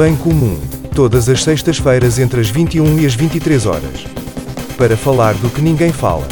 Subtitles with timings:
[0.00, 0.58] Bem Comum,
[0.94, 4.06] todas as sextas-feiras entre as 21 e as 23 horas.
[4.78, 6.26] Para falar do que ninguém fala.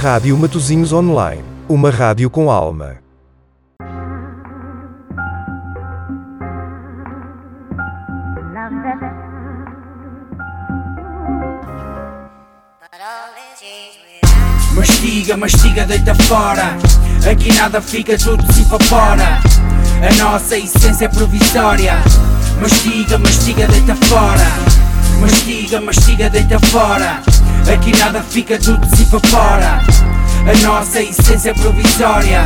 [0.00, 2.98] Rádio Matozinhos Online, uma rádio com alma.
[14.76, 16.76] Mastiga, mastiga, deita fora.
[17.28, 19.40] Aqui nada fica, tudo se evapora.
[20.08, 21.94] A nossa essência é provisória.
[22.60, 24.46] Mastiga, mastiga, deita fora.
[25.20, 27.22] Mastiga, mastiga, deita fora.
[27.72, 29.80] Aqui nada fica, tudo se evapora.
[30.46, 32.44] A nossa essência provisória.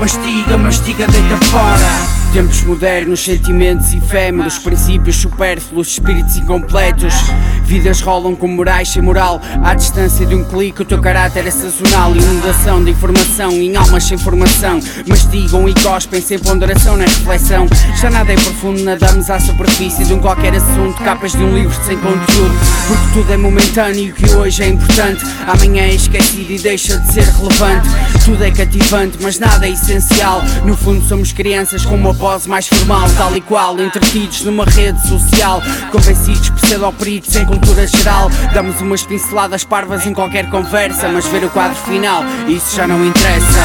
[0.00, 2.23] Mastiga, mastiga, deita fora.
[2.34, 7.14] Tempos modernos, sentimentos efêmeros, princípios supérfluos, espíritos incompletos.
[7.62, 9.40] Vidas rolam com morais sem moral.
[9.62, 12.10] À distância de um clique, o teu caráter é sazonal.
[12.10, 14.80] Inundação de informação em almas sem formação.
[15.06, 17.68] Mastigam e cospem sem ponderação na reflexão.
[18.00, 21.00] Já nada é profundo, nadamos à superfície de um qualquer assunto.
[21.04, 22.54] Capas de um livro sem conteúdo.
[22.88, 25.24] Porque tudo é momentâneo e o que hoje é importante.
[25.46, 27.88] Amanhã é esquecido e deixa de ser relevante.
[28.24, 30.42] Tudo é cativante, mas nada é essencial.
[30.64, 34.98] No fundo, somos crianças com uma voz mais formal, tal e qual, entretidos numa rede
[35.06, 35.60] social,
[35.92, 38.30] convencidos pseudo-peritos sem cultura geral.
[38.54, 43.04] Damos umas pinceladas parvas em qualquer conversa, mas ver o quadro final, isso já não
[43.04, 43.60] interessa.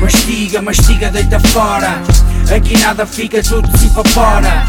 [0.00, 2.00] Mastiga, mastiga, deita fora.
[2.56, 4.64] Aqui nada fica, tudo se evapora.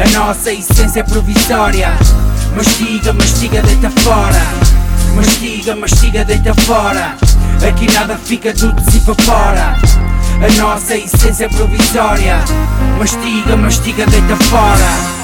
[0.00, 1.88] A nossa essência é provisória.
[2.54, 4.40] Mastiga, mastiga, deita fora.
[5.16, 7.16] Mastiga, mastiga, deita fora.
[7.68, 9.76] Aqui nada fica, tudo se evapora.
[10.40, 12.38] A nossa essência provisória.
[12.98, 15.22] Mastiga, mastiga, deita fora.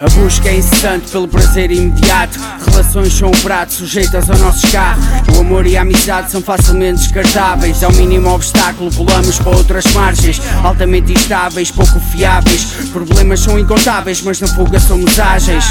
[0.00, 2.38] A busca é incessante pelo prazer imediato.
[2.70, 4.98] Relações são um prato sujeitas ao nosso carro.
[5.36, 7.82] O amor e a amizade são facilmente descartáveis.
[7.84, 10.40] Ao mínimo obstáculo, pulamos para outras margens.
[10.64, 12.64] Altamente instáveis, pouco fiáveis.
[12.94, 15.66] Problemas são incontáveis, mas na fuga somos ágeis.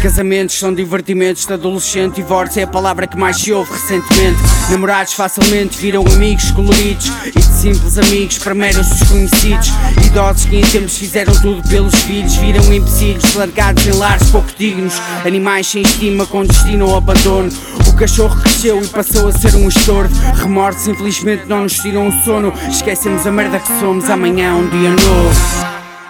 [0.00, 2.14] Casamentos são divertimentos de adolescente.
[2.14, 4.38] Divórcio é a palavra que mais se ouve recentemente.
[4.70, 7.10] Namorados facilmente viram amigos coloridos.
[7.34, 9.72] E simples amigos para meros desconhecidos.
[10.04, 12.34] Idosos que em tempos fizeram tudo pelos filhos.
[12.34, 14.94] Viram empecilhos largados em lares pouco dignos.
[15.24, 17.48] Animais sem estima com destino ao abandono.
[17.86, 20.12] O cachorro cresceu e passou a ser um estorvo.
[20.34, 22.52] Remorsos infelizmente não nos tiram o sono.
[22.68, 24.10] Esquecemos a merda que somos.
[24.10, 25.40] Amanhã é um dia novo.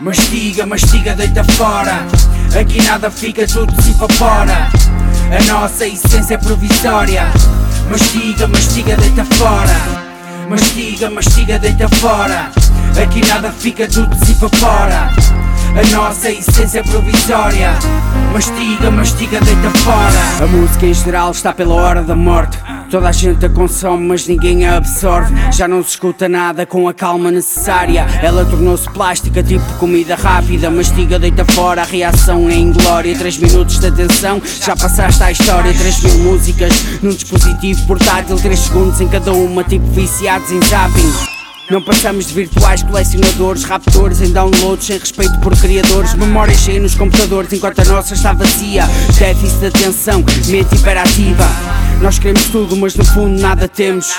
[0.01, 2.07] Mastiga, mastiga, deita fora.
[2.59, 4.71] Aqui nada fica, tudo se evapora.
[5.39, 7.27] A nossa essência é provisória.
[7.91, 10.12] Mastiga, mastiga, deita fora.
[10.49, 12.51] Mastiga, mastiga, deita fora.
[13.03, 15.11] Aqui nada fica, tudo se evapora.
[15.75, 17.73] A nossa essência é provisória.
[18.31, 20.45] Mastiga, mastiga, deita fora.
[20.45, 22.59] A música em geral está pela hora da morte.
[22.91, 25.35] Toda a gente a consome, mas ninguém a absorve.
[25.51, 28.07] Já não se escuta nada com a calma necessária.
[28.23, 30.69] Ela tornou-se plástica, tipo comida rápida.
[30.71, 33.17] Mastiga, deita fora, a reação é inglória.
[33.17, 35.73] Três minutos de atenção, já passaste à história.
[35.73, 38.37] Três mil músicas num dispositivo portátil.
[38.37, 41.42] Três segundos em cada uma, tipo viciados em zapping.
[41.71, 46.95] Não passamos de virtuais colecionadores, raptores em downloads sem respeito por criadores, memórias cheias nos
[46.95, 48.85] computadores enquanto a nossa está vazia.
[49.19, 51.47] Déficit de atenção, mente hiperativa.
[52.01, 54.13] Nós queremos tudo, mas no fundo nada temos.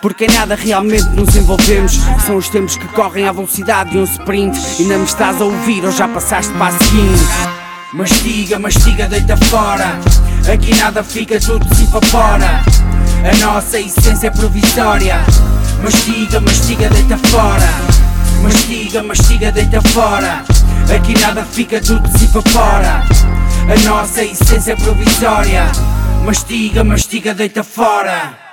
[0.00, 1.98] Porque em nada realmente nos envolvemos.
[2.24, 4.58] São os tempos que correm à velocidade de um sprint.
[4.78, 7.24] Ainda me estás a ouvir ou já passaste para a seguinte?
[7.92, 9.98] Mastiga, mastiga, deita fora.
[10.50, 12.62] Aqui nada fica, tudo se evapora.
[13.30, 15.16] A nossa essência é provisória.
[15.84, 17.68] Mastiga, mastiga, deita fora.
[18.42, 20.42] Mastiga, mastiga, deita fora.
[20.96, 23.02] Aqui nada fica, tudo se evapora.
[23.70, 25.66] A nossa essência é provisória.
[26.24, 28.43] Mastiga, mastiga, deita fora.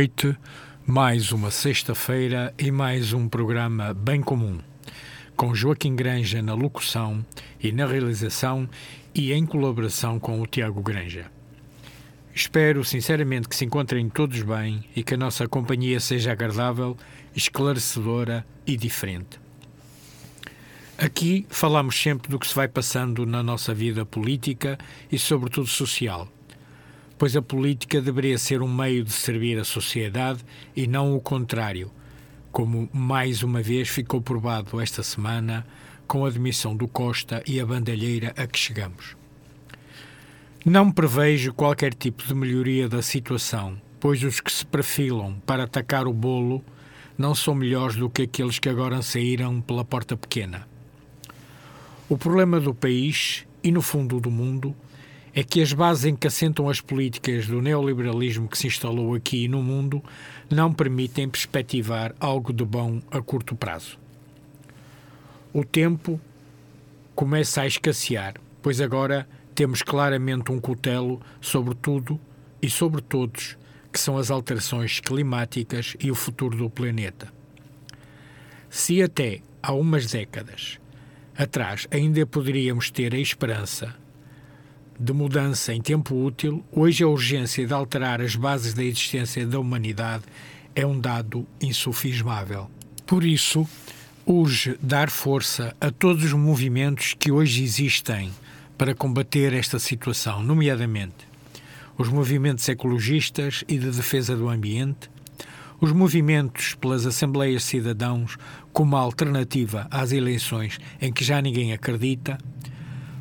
[0.00, 0.34] Noite,
[0.86, 4.58] mais uma sexta-feira e mais um programa bem comum,
[5.36, 7.22] com Joaquim Granja na locução
[7.62, 8.66] e na realização
[9.14, 11.30] e em colaboração com o Tiago Granja.
[12.34, 16.96] Espero sinceramente que se encontrem todos bem e que a nossa companhia seja agradável,
[17.36, 19.38] esclarecedora e diferente.
[20.96, 24.78] Aqui falamos sempre do que se vai passando na nossa vida política
[25.12, 26.26] e, sobretudo, social
[27.20, 30.42] pois a política deveria ser um meio de servir a sociedade
[30.74, 31.92] e não o contrário,
[32.50, 35.66] como mais uma vez ficou provado esta semana
[36.08, 39.18] com a admissão do Costa e a bandalheira a que chegamos.
[40.64, 46.08] Não prevejo qualquer tipo de melhoria da situação, pois os que se perfilam para atacar
[46.08, 46.64] o bolo
[47.18, 50.66] não são melhores do que aqueles que agora saíram pela porta pequena.
[52.08, 54.74] O problema do país e, no fundo, do mundo
[55.34, 59.44] é que as bases em que assentam as políticas do neoliberalismo que se instalou aqui
[59.44, 60.02] e no mundo
[60.50, 63.98] não permitem perspectivar algo de bom a curto prazo.
[65.52, 66.20] O tempo
[67.14, 72.20] começa a escassear, pois agora temos claramente um cutelo sobre tudo
[72.62, 73.56] e sobre todos,
[73.92, 77.32] que são as alterações climáticas e o futuro do planeta.
[78.68, 80.78] Se até há umas décadas
[81.36, 83.94] atrás ainda poderíamos ter a esperança
[85.00, 89.58] de mudança em tempo útil, hoje a urgência de alterar as bases da existência da
[89.58, 90.24] humanidade
[90.74, 92.70] é um dado insufismável.
[93.06, 93.66] Por isso,
[94.26, 98.30] urge dar força a todos os movimentos que hoje existem
[98.76, 101.30] para combater esta situação, nomeadamente
[101.96, 105.10] os movimentos ecologistas e de defesa do ambiente,
[105.80, 108.38] os movimentos pelas Assembleias Cidadãos
[108.72, 112.38] como alternativa às eleições em que já ninguém acredita,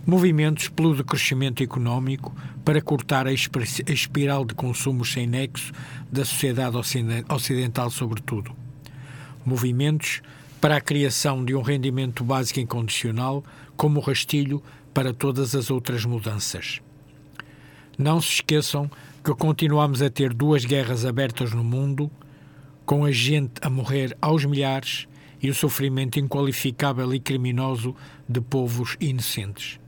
[0.06, 5.72] movimentos pelo decrescimento económico para cortar a espiral de consumos sem nexo
[6.12, 6.78] da sociedade
[7.30, 8.52] ocidental, sobretudo,
[9.46, 10.22] movimentos
[10.60, 13.44] para a criação de um rendimento básico incondicional
[13.78, 14.62] como rastilho
[14.94, 16.82] para todas as outras mudanças.
[17.98, 18.90] Não se esqueçam
[19.24, 22.10] que continuamos a ter duas guerras abertas no mundo,
[22.86, 25.08] com a gente a morrer aos milhares
[25.42, 27.96] e o sofrimento inqualificável e criminoso
[28.28, 29.80] de povos inocentes.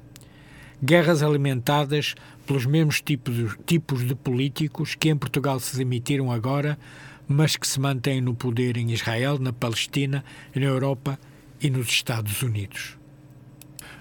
[0.83, 6.77] Guerras alimentadas pelos mesmos tipos, tipos de políticos que em Portugal se demitiram agora
[7.31, 10.23] mas que se mantém no poder em Israel, na Palestina,
[10.53, 11.19] na Europa
[11.61, 12.97] e nos Estados Unidos.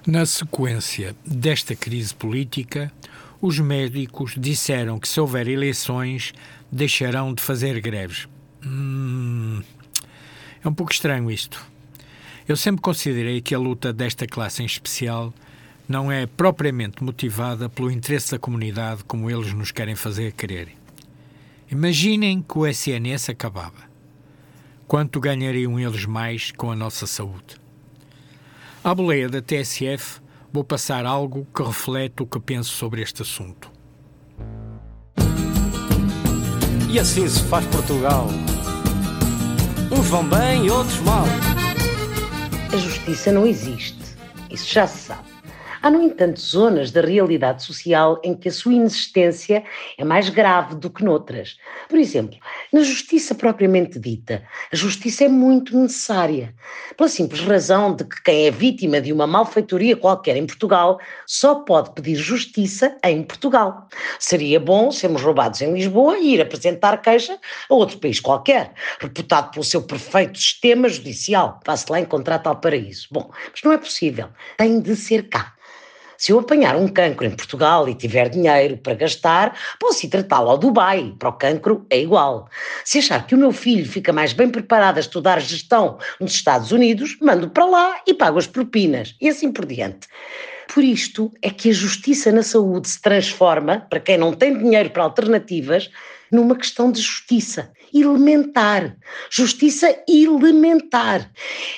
[0.07, 2.93] Na sequência desta crise política,
[3.41, 6.33] os médicos disseram que se houver eleições
[6.71, 8.27] deixarão de fazer greves.
[8.65, 9.63] Hum,
[10.63, 11.65] é um pouco estranho isto.
[12.49, 15.33] Eu sempre considerei que a luta desta classe em especial
[15.91, 20.69] não é propriamente motivada pelo interesse da comunidade como eles nos querem fazer querer.
[21.69, 23.91] Imaginem que o SNS acabava.
[24.87, 27.61] Quanto ganhariam eles mais com a nossa saúde?
[28.85, 30.21] À boleia da TSF,
[30.53, 33.69] vou passar algo que reflete o que penso sobre este assunto.
[36.89, 38.29] E assim se faz Portugal.
[39.91, 41.25] Uns vão bem e outros mal.
[42.73, 43.99] A justiça não existe.
[44.49, 45.40] Isso já se sabe.
[45.83, 49.65] Há, no entanto, zonas da realidade social em que a sua inexistência
[49.97, 51.57] é mais grave do que noutras.
[51.89, 52.39] Por exemplo,
[52.71, 56.55] na justiça propriamente dita, a justiça é muito necessária,
[56.99, 61.55] pela simples razão de que quem é vítima de uma malfeitoria qualquer em Portugal só
[61.55, 63.89] pode pedir justiça em Portugal.
[64.19, 67.39] Seria bom sermos roubados em Lisboa e ir apresentar queixa
[67.71, 71.59] a outro país qualquer, reputado pelo seu perfeito sistema judicial.
[71.65, 73.09] Vá-se lá encontrar tal paraíso.
[73.11, 74.29] Bom, mas não é possível.
[74.59, 75.55] Tem de ser cá.
[76.21, 80.51] Se eu apanhar um cancro em Portugal e tiver dinheiro para gastar, posso ir tratá-lo
[80.51, 81.15] ao Dubai.
[81.19, 82.47] Para o cancro é igual.
[82.85, 86.73] Se achar que o meu filho fica mais bem preparado a estudar gestão nos Estados
[86.73, 89.17] Unidos, mando para lá e pago as propinas.
[89.19, 90.09] E assim por diante.
[90.75, 94.91] Por isto é que a justiça na saúde se transforma, para quem não tem dinheiro
[94.91, 95.91] para alternativas,
[96.31, 98.97] numa questão de justiça elementar.
[99.31, 101.31] Justiça elementar.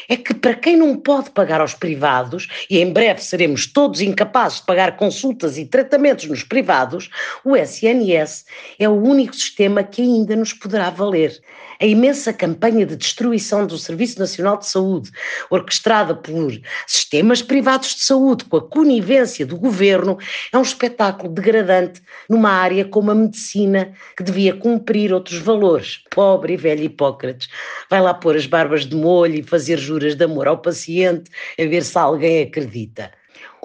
[0.08, 4.60] É que para quem não pode pagar aos privados, e em breve seremos todos incapazes
[4.60, 7.10] de pagar consultas e tratamentos nos privados,
[7.44, 8.44] o SNS
[8.78, 11.40] é o único sistema que ainda nos poderá valer.
[11.80, 15.10] A imensa campanha de destruição do Serviço Nacional de Saúde,
[15.50, 16.52] orquestrada por
[16.86, 20.16] sistemas privados de saúde com a conivência do governo,
[20.52, 26.54] é um espetáculo degradante numa área como a medicina, que devia cumprir outros valores pobre
[26.54, 27.48] e velho Hipócrates.
[27.90, 31.64] Vai lá pôr as barbas de molho e fazer juras de amor ao paciente, a
[31.64, 33.10] ver se alguém acredita.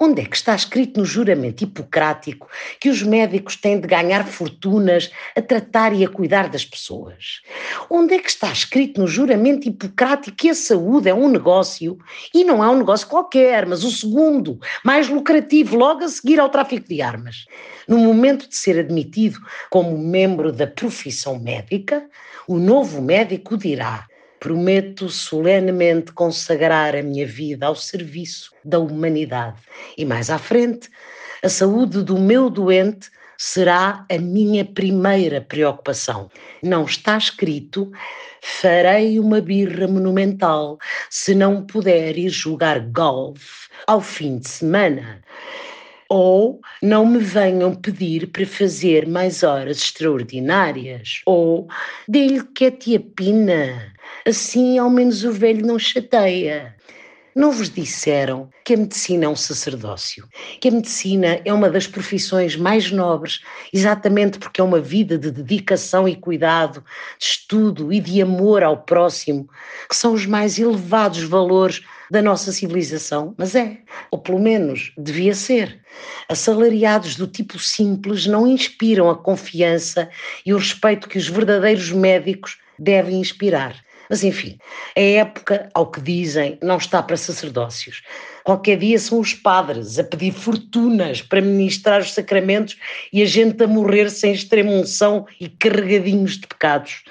[0.00, 5.10] Onde é que está escrito no juramento hipocrático que os médicos têm de ganhar fortunas
[5.34, 7.42] a tratar e a cuidar das pessoas?
[7.90, 11.98] Onde é que está escrito no juramento hipocrático que a saúde é um negócio
[12.32, 16.48] e não é um negócio qualquer, mas o segundo, mais lucrativo, logo a seguir ao
[16.48, 17.46] tráfico de armas?
[17.88, 22.08] No momento de ser admitido como membro da profissão médica,
[22.46, 24.06] o novo médico dirá:
[24.40, 29.60] Prometo solenemente consagrar a minha vida ao serviço da humanidade.
[29.96, 30.88] E mais à frente,
[31.42, 36.28] a saúde do meu doente será a minha primeira preocupação.
[36.62, 37.90] Não está escrito
[38.42, 40.78] farei uma birra monumental
[41.10, 45.22] se não puder ir jogar golfe ao fim de semana.
[46.08, 51.20] Ou não me venham pedir para fazer mais horas extraordinárias.
[51.26, 51.68] Ou
[52.08, 53.92] dê-lhe que é tia Pina.
[54.28, 56.76] Assim ao menos o velho não chateia.
[57.34, 60.28] Não vos disseram que a medicina é um sacerdócio,
[60.60, 63.40] que a medicina é uma das profissões mais nobres,
[63.72, 66.84] exatamente porque é uma vida de dedicação e cuidado,
[67.18, 69.48] de estudo e de amor ao próximo,
[69.88, 71.80] que são os mais elevados valores
[72.10, 73.78] da nossa civilização, mas é,
[74.10, 75.80] ou pelo menos devia ser.
[76.28, 80.10] Assalariados do tipo simples não inspiram a confiança
[80.44, 83.87] e o respeito que os verdadeiros médicos devem inspirar.
[84.08, 84.56] Mas enfim,
[84.96, 88.02] a época, ao que dizem, não está para sacerdócios.
[88.42, 92.76] Qualquer dia são os padres a pedir fortunas para ministrar os sacramentos
[93.12, 97.02] e a gente a morrer sem extrema unção e carregadinhos de pecados.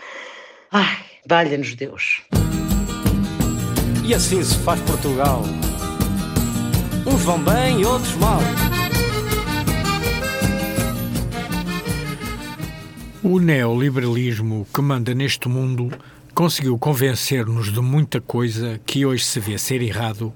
[0.72, 2.22] Ai, valha-nos Deus.
[4.04, 5.44] E assim se faz Portugal.
[7.06, 8.39] Uns vão bem, outros mal.
[13.24, 15.92] O neoliberalismo que manda neste mundo
[16.38, 20.32] conseguiu convencer-nos de muita coisa que hoje se vê ser errado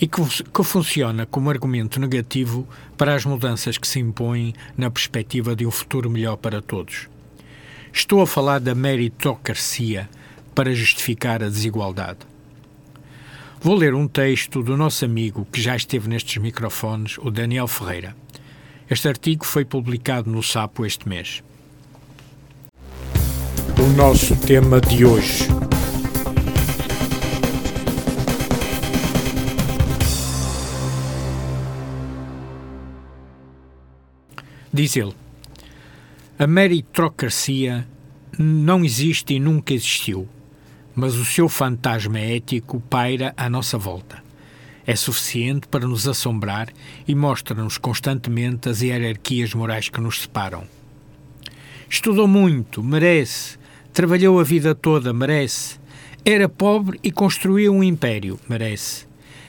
[0.00, 2.64] e que, que, funciona como argumento negativo
[2.96, 7.08] para as mudanças que se impõem na perspectiva de um futuro melhor para todos.
[7.92, 10.08] Estou a falar da meritocracia
[10.54, 12.20] para justificar a desigualdade.
[13.60, 18.14] Vou ler um texto do nosso amigo que já esteve nestes microfones, o Daniel Ferreira.
[18.88, 21.42] Este artigo foi publicado no Sapo este mês
[23.82, 25.48] o nosso tema de hoje.
[34.72, 35.12] Diz ele:
[36.38, 37.88] A meritocracia
[38.38, 40.28] não existe e nunca existiu,
[40.94, 44.22] mas o seu fantasma ético paira à nossa volta.
[44.86, 46.68] É suficiente para nos assombrar
[47.06, 50.68] e mostra-nos constantemente as hierarquias morais que nos separam.
[51.90, 53.60] Estudou muito, merece,
[53.92, 55.78] Trabalhou a vida toda, merece.
[56.24, 59.06] Era pobre e construiu um império, merece.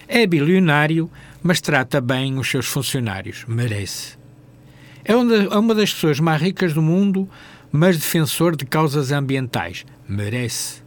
[0.08, 1.10] É bilionário,
[1.42, 4.18] mas trata bem os seus funcionários, merece.
[5.06, 7.30] É uma das pessoas mais ricas do mundo,
[7.72, 10.84] mas defensor de causas ambientais, merece.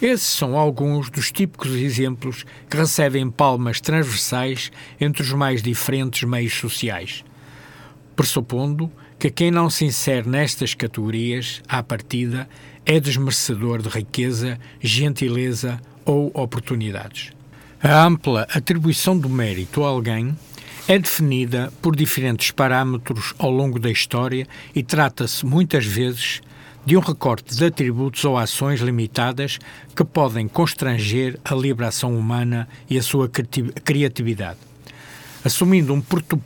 [0.00, 6.52] Esses são alguns dos típicos exemplos que recebem palmas transversais entre os mais diferentes meios
[6.52, 7.24] sociais,
[8.14, 12.48] pressupondo que quem não se insere nestas categorias, à partida,
[12.84, 17.30] é desmerecedor de riqueza, gentileza ou oportunidades.
[17.80, 20.36] A ampla atribuição do mérito a alguém
[20.88, 26.40] é definida por diferentes parâmetros ao longo da história e trata-se, muitas vezes,
[26.84, 29.56] de um recorte de atributos ou ações limitadas
[29.94, 34.71] que podem constranger a liberação humana e a sua criatividade
[35.44, 36.02] assumindo um,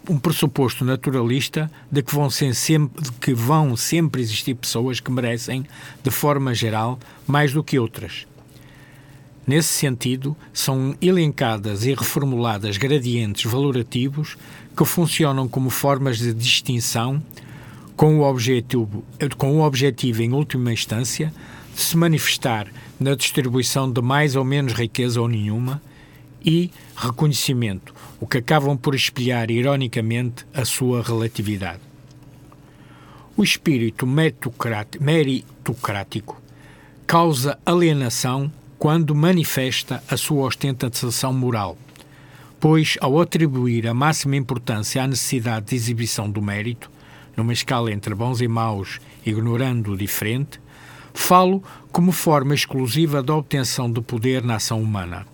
[0.09, 5.67] um pressuposto naturalista de que vão, sempre, de que vão sempre existir pessoas que merecem,
[6.03, 8.27] de forma geral, mais do que outras.
[9.47, 14.37] Nesse sentido, são elencadas e reformuladas gradientes valorativos
[14.77, 17.23] que funcionam como formas de distinção
[17.95, 19.05] com o objetivo,
[19.39, 21.33] com o objetivo em última instância,
[21.75, 22.67] de se manifestar
[22.99, 25.81] na distribuição de mais ou menos riqueza ou nenhuma
[26.45, 31.81] e reconhecimento, o que acabam por espelhar ironicamente a sua relatividade.
[33.37, 36.41] O espírito meritocrático
[37.07, 41.77] causa alienação quando manifesta a sua ostentação moral,
[42.59, 46.91] pois, ao atribuir a máxima importância à necessidade de exibição do mérito,
[47.37, 50.59] numa escala entre bons e maus, ignorando o diferente,
[51.13, 55.27] falo como forma exclusiva da obtenção de poder na ação humana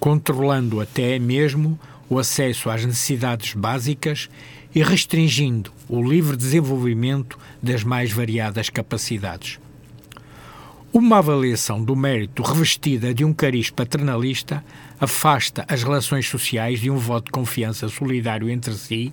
[0.00, 1.78] controlando até mesmo
[2.08, 4.28] o acesso às necessidades básicas
[4.74, 9.60] e restringindo o livre desenvolvimento das mais variadas capacidades.
[10.92, 14.64] Uma avaliação do mérito revestida de um cariz paternalista
[14.98, 19.12] afasta as relações sociais de um voto de confiança solidário entre si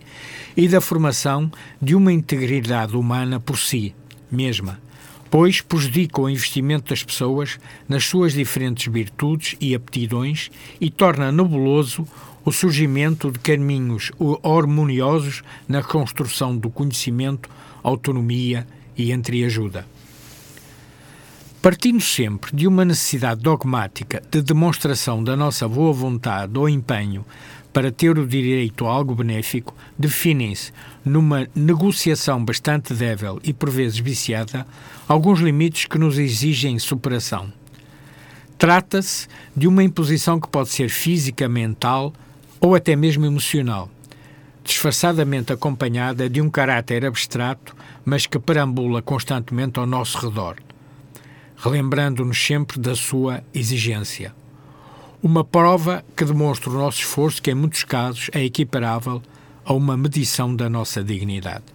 [0.56, 3.94] e da formação de uma integridade humana por si
[4.32, 4.80] mesma,
[5.30, 12.08] pois prejudica o investimento das pessoas nas suas diferentes virtudes e aptidões e torna nebuloso
[12.46, 17.50] o surgimento de caminhos harmoniosos na construção do conhecimento,
[17.84, 18.66] autonomia
[18.98, 19.86] e entreajuda.
[21.62, 27.26] Partindo sempre de uma necessidade dogmática de demonstração da nossa boa vontade ou empenho
[27.78, 30.72] para ter o direito a algo benéfico, definem-se,
[31.06, 34.66] numa negociação bastante débil e por vezes viciada,
[35.08, 37.54] alguns limites que nos exigem superação.
[38.58, 42.12] Trata-se de uma imposição que pode ser física, mental
[42.60, 43.92] ou até mesmo emocional,
[44.64, 50.56] disfarçadamente acompanhada de um caráter abstrato, mas que perambula constantemente ao nosso redor,
[51.56, 54.34] relembrando-nos sempre da sua exigência.
[55.22, 59.22] Uma prova que demonstra o nosso esforço, que em muitos casos é equiparável
[59.66, 61.66] a uma medição da nossa dignidade.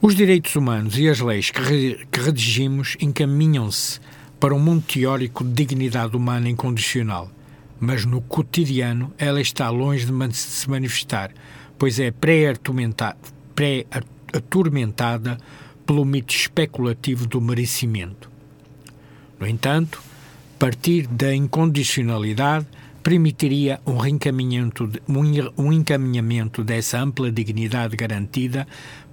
[0.00, 4.00] Os direitos humanos e as leis que, que redigimos encaminham-se
[4.40, 7.30] para um mundo teórico de dignidade humana incondicional,
[7.78, 11.30] mas no cotidiano ela está longe de se manifestar,
[11.78, 13.16] pois é pré-atormentada
[13.54, 13.84] pré
[15.86, 18.30] pelo mito especulativo do merecimento.
[19.38, 20.02] No entanto,
[20.58, 22.66] partir da incondicionalidade
[23.02, 23.98] permitiria um
[25.56, 28.66] um encaminhamento dessa ampla dignidade garantida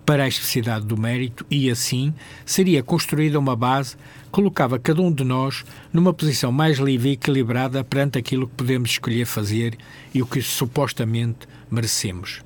[0.05, 2.13] para a especificidade do mérito e, assim,
[2.45, 7.13] seria construída uma base que colocava cada um de nós numa posição mais livre e
[7.13, 9.77] equilibrada perante aquilo que podemos escolher fazer
[10.13, 12.41] e o que supostamente merecemos.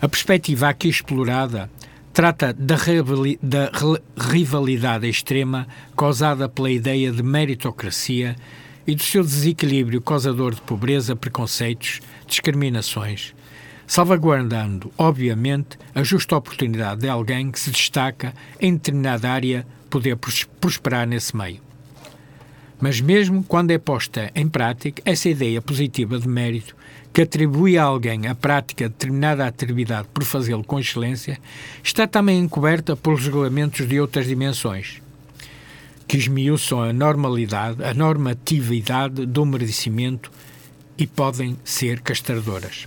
[0.00, 1.70] A perspectiva aqui explorada
[2.20, 2.76] Trata da,
[3.40, 3.70] da
[4.30, 8.36] rivalidade extrema causada pela ideia de meritocracia
[8.86, 13.34] e do seu desequilíbrio causador de pobreza, preconceitos, discriminações,
[13.86, 20.18] salvaguardando, obviamente, a justa oportunidade de alguém que se destaca em determinada área poder
[20.60, 21.62] prosperar nesse meio.
[22.78, 26.76] Mas mesmo quando é posta em prática, essa ideia positiva de mérito
[27.12, 31.38] que atribui a alguém a prática de determinada atividade por fazê-lo com excelência,
[31.82, 35.02] está também encoberta pelos regulamentos de outras dimensões,
[36.06, 40.30] que esmiuçam a normalidade, a normatividade do merecimento
[40.96, 42.86] e podem ser castradoras.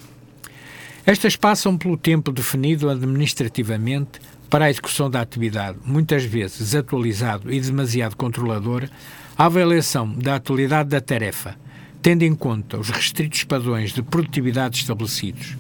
[1.06, 7.60] Estas passam pelo tempo definido administrativamente para a execução da atividade, muitas vezes desatualizado e
[7.60, 8.88] demasiado controlador,
[9.38, 11.58] a avaliação da atualidade da tarefa,
[12.04, 15.58] tendo em conta os restritos padrões de produtividade estabelecidos.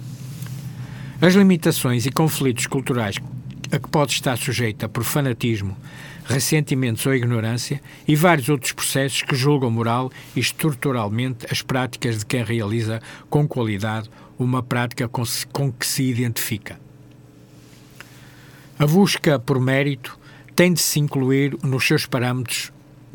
[1.21, 3.15] As limitações e conflitos culturais
[3.71, 5.75] a que pode estar sujeita por fanatismo,
[6.25, 12.25] ressentimentos ou ignorância e vários outros processos que julgam moral e estruturalmente as práticas de
[12.25, 16.77] quem realiza com qualidade uma prática com, com que se identifica.
[18.77, 20.19] A busca por mérito
[20.55, 22.71] tem de se incluir nos seus parâmetros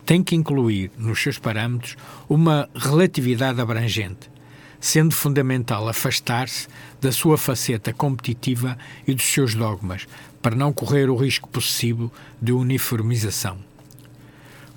[0.08, 1.94] tem que incluir nos seus parâmetros
[2.30, 4.30] uma relatividade abrangente,
[4.80, 6.66] sendo fundamental afastar-se
[6.98, 10.08] da sua faceta competitiva e dos seus dogmas,
[10.40, 13.58] para não correr o risco possível de uniformização.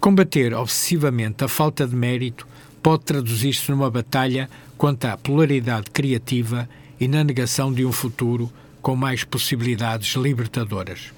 [0.01, 2.45] Combater obsessivamente a falta de mérito
[2.83, 6.67] pode traduzir-se numa batalha contra a polaridade criativa
[6.99, 11.13] e na negação de um futuro com mais possibilidades libertadoras.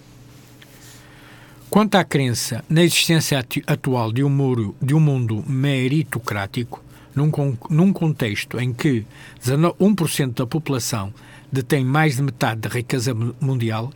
[1.74, 6.84] Quanto à crença na existência atual de um, muro, de um mundo meritocrático,
[7.16, 7.32] num,
[7.68, 9.04] num contexto em que
[9.44, 11.12] 1% da população
[11.52, 13.92] detém mais de metade da riqueza mundial,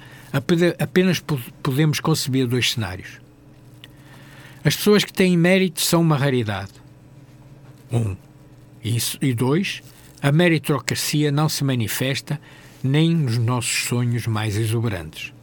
[0.79, 1.23] apenas
[1.61, 3.21] podemos conceber dois cenários.
[4.65, 6.73] As pessoas que têm mérito são uma raridade.
[7.91, 8.17] Um.
[9.21, 9.83] E dois,
[10.19, 12.41] a meritocracia não se manifesta
[12.83, 15.36] nem nos nossos sonhos mais exuberantes.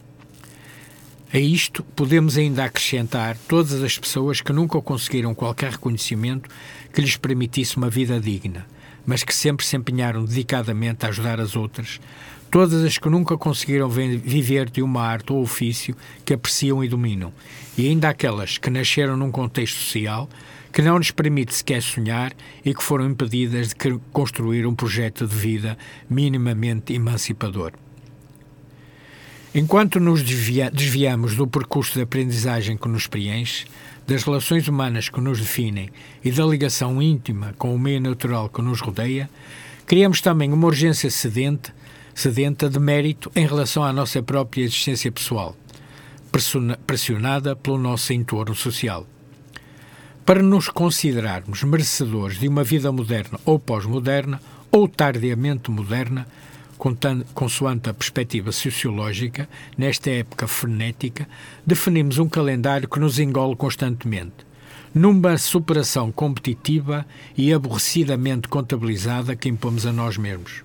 [1.35, 6.49] A isto podemos ainda acrescentar todas as pessoas que nunca conseguiram qualquer reconhecimento
[6.93, 8.65] que lhes permitisse uma vida digna,
[9.05, 11.99] mas que sempre se empenharam dedicadamente a ajudar as outras,
[12.49, 15.93] todas as que nunca conseguiram viver de uma arte ou ofício
[16.23, 17.33] que apreciam e dominam,
[17.77, 20.29] e ainda aquelas que nasceram num contexto social
[20.71, 22.31] que não lhes permite sequer sonhar
[22.63, 23.75] e que foram impedidas de
[24.13, 25.77] construir um projeto de vida
[26.09, 27.73] minimamente emancipador.
[29.57, 33.65] Enquanto nos desvia desviamos do percurso de aprendizagem que nos preenche,
[34.05, 35.89] das relações humanas que nos definem
[36.21, 39.29] e da ligação íntima com o meio natural que nos rodeia,
[39.85, 41.73] criamos também uma urgência sedente,
[42.13, 45.55] sedenta de mérito em relação à nossa própria existência pessoal,
[46.85, 49.07] pressionada pelo nosso entorno social.
[50.25, 56.27] Para nos considerarmos merecedores de uma vida moderna ou pós-moderna, ou tardiamente moderna,
[57.33, 61.27] consoante a perspectiva sociológica, nesta época frenética,
[61.65, 64.45] definimos um calendário que nos engole constantemente,
[64.93, 67.05] numa superação competitiva
[67.37, 70.63] e aborrecidamente contabilizada que impomos a nós mesmos.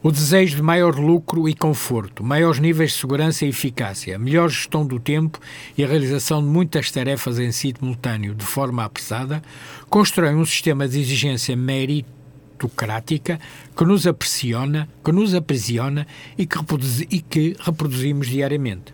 [0.00, 4.86] O desejo de maior lucro e conforto, maiores níveis de segurança e eficácia, melhor gestão
[4.86, 5.40] do tempo
[5.76, 9.42] e a realização de muitas tarefas em simultâneo de forma apressada,
[9.90, 12.17] constroem um sistema de exigência mérito
[12.58, 13.38] autocrática
[13.76, 18.92] que nos aprisiona, que nos aprisiona e que, reproduz, e que reproduzimos diariamente.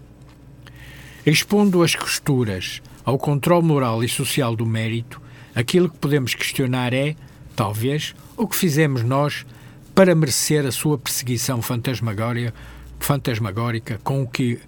[1.24, 5.20] Expondo as costuras ao controle moral e social do mérito,
[5.55, 7.16] aquilo que podemos questionar é,
[7.57, 9.46] talvez, o que fizemos nós
[9.94, 12.53] para merecer a sua perseguição fantasmagórica,
[13.00, 14.61] fantasmagórica com o que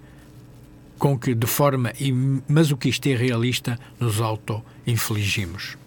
[0.97, 1.93] com que de forma
[2.47, 5.77] masoquista e realista nos auto-infligimos.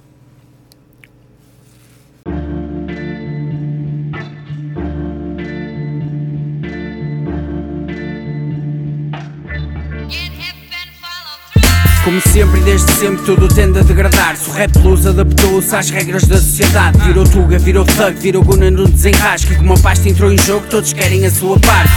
[12.10, 16.24] Como sempre e desde sempre tudo tende a degradar-se O rap blues adaptou-se às regras
[16.24, 16.98] da sociedade.
[17.04, 20.92] Virou tuga, virou thug, virou guna no desenrasque como a pasta entrou em jogo todos
[20.92, 21.92] querem a sua parte.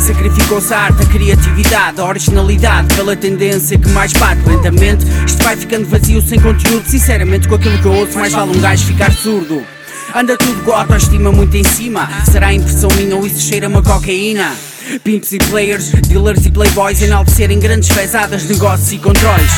[0.00, 5.06] Sacrificou-se a arte, a criatividade, a originalidade Pela tendência que mais bate lentamente.
[5.24, 6.82] Isto vai ficando vazio, sem conteúdo.
[6.84, 9.62] Sinceramente com aquilo que eu ouço mais vale um gajo ficar surdo.
[10.12, 12.10] Anda tudo com a autoestima muito em cima.
[12.24, 14.71] Será impressão minha ou isso cheira-me a cocaína?
[15.04, 19.52] Pimps e players, dealers e playboys enaltecerem grandes pesadas, negócios e controles.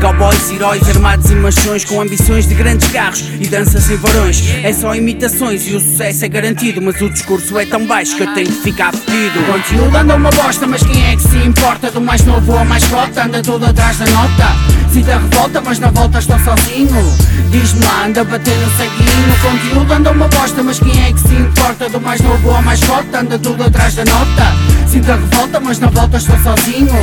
[0.00, 4.42] Cowboys, heróis armados e machões com ambições de grandes carros e danças em varões.
[4.62, 8.22] É só imitações e o sucesso é garantido, mas o discurso é tão baixo que
[8.22, 9.40] eu tenho de ficar fedido.
[9.40, 11.90] O conteúdo anda uma bosta, mas quem é que se importa?
[11.90, 14.83] Do mais novo ao mais cota, anda todo atrás da nota.
[14.94, 17.16] Sinta revolta, mas na volta estou sozinho.
[17.50, 19.34] Diz-me lá, anda bater no ceguinho.
[19.34, 21.88] O conteúdo anda uma bosta, mas quem é que se importa?
[21.88, 24.52] Do mais novo ao mais cota, anda tudo atrás da nota.
[24.86, 26.94] Sinto a revolta, mas na volta estou sozinho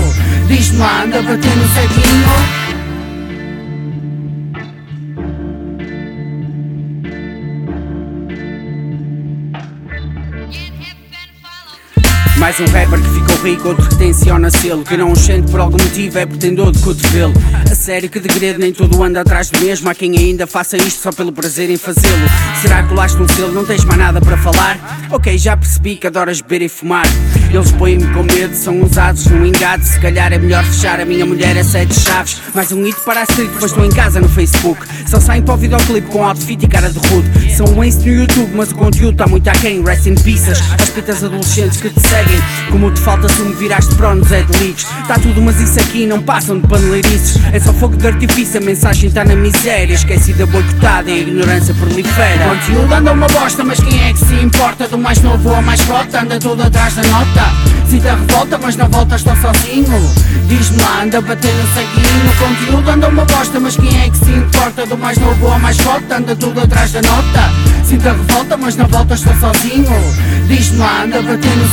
[0.47, 2.70] Diz-me lá, anda bater no ceguinho
[12.41, 14.83] Mais um rapper que ficou rico, outro que tenciona selo.
[14.83, 17.33] Que não o sente por algum motivo, é porque tem dor de cotovelo.
[17.69, 19.87] A sério que degredo, nem tudo anda atrás do mesmo.
[19.87, 22.27] Há quem ainda faça isto só pelo prazer em fazê-lo.
[22.59, 25.07] Será que colaste um selo, não tens mais nada para falar?
[25.11, 27.05] Ok, já percebi que adoras beber e fumar.
[27.53, 31.25] Eles põem-me com medo, são usados num engado Se calhar é melhor fechar, a minha
[31.27, 32.41] mulher é sete chaves.
[32.55, 34.81] Mais um hito para a street, depois estou em casa no Facebook.
[35.05, 37.55] Só saem para o videoclipe com outfit e cara de rude.
[37.55, 39.83] São um ace no YouTube, mas o conteúdo está muito aquém.
[39.83, 42.30] Rest in pieces, as pitas adolescentes que te seguem
[42.71, 44.75] como te falta se me viraste pronos é de
[45.07, 47.39] Tá tudo mas isso aqui não passam de paneleirices.
[47.51, 49.93] É só fogo de artifício, a mensagem está na miséria.
[49.93, 54.33] Esquecida, boicotada e a ignorância prolifera Conteúdo anda uma bosta, mas quem é que se
[54.35, 54.87] importa?
[54.87, 57.71] Do mais novo ao mais cota, anda tudo atrás da nota.
[57.87, 60.13] Sinta revolta, mas na volta estou sozinho.
[60.47, 64.31] Diz-me lá, anda bater no ceguinho Conteúdo anda uma bosta, mas quem é que se
[64.31, 64.85] importa?
[64.85, 67.51] Do mais novo ao mais cota, anda tudo atrás da nota.
[67.83, 69.91] Sinta revolta, mas na volta estou sozinho.
[70.47, 71.67] Diz-me lá, anda bater no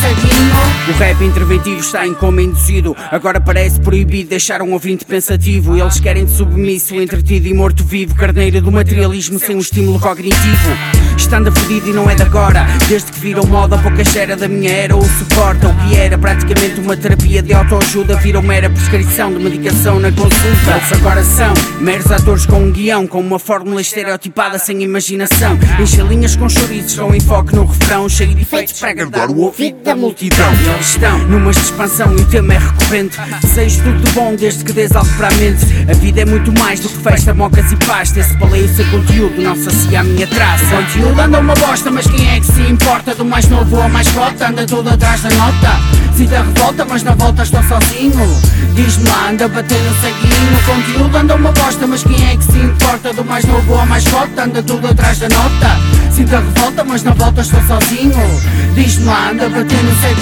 [0.88, 2.96] o rap interventivo está em coma induzido.
[3.10, 5.76] Agora parece proibido deixar um ouvinte pensativo.
[5.76, 8.14] Eles querem de submisso, entretido e morto-vivo.
[8.14, 10.70] Carneiro do materialismo sem um estímulo cognitivo.
[11.16, 12.66] Estando fodido e não é de agora.
[12.88, 15.68] Desde que viram moda, pouca cheira da minha era ou suporta.
[15.68, 20.70] O que era praticamente uma terapia de autoajuda virou mera prescrição de medicação na consulta.
[20.74, 25.58] Eles agora são meros atores com um guião, com uma fórmula estereotipada sem imaginação.
[25.78, 29.82] Enchem linhas com chouriços, com enfoque no refrão, cheio de efeitos para agradar o ouvido
[29.82, 30.37] da multidão
[30.78, 33.18] eles estão numa expansão e o tema é recorrente.
[33.42, 35.66] Desejo tudo de bom desde que des algo para a mente.
[35.88, 38.20] A vida é muito mais do que festa, mocas e pasta.
[38.20, 40.64] Esse baleio sem conteúdo não sacia a minha traça.
[40.64, 43.14] Conteúdo anda uma bosta, mas quem é que se importa?
[43.14, 46.08] Do mais novo ao mais cota, anda tudo atrás da nota.
[46.14, 48.40] Sinto a revolta, mas na volta estou sozinho.
[48.74, 50.58] Diz-me lá, anda bater no ceguinho.
[50.66, 53.12] Conteúdo anda uma bosta, mas quem é que se importa?
[53.12, 55.80] Do mais novo ao mais cota, anda tudo atrás da nota.
[56.12, 58.14] Sinto a revolta, mas na volta estou sozinho.
[58.74, 59.94] Diz-me lá, anda bater no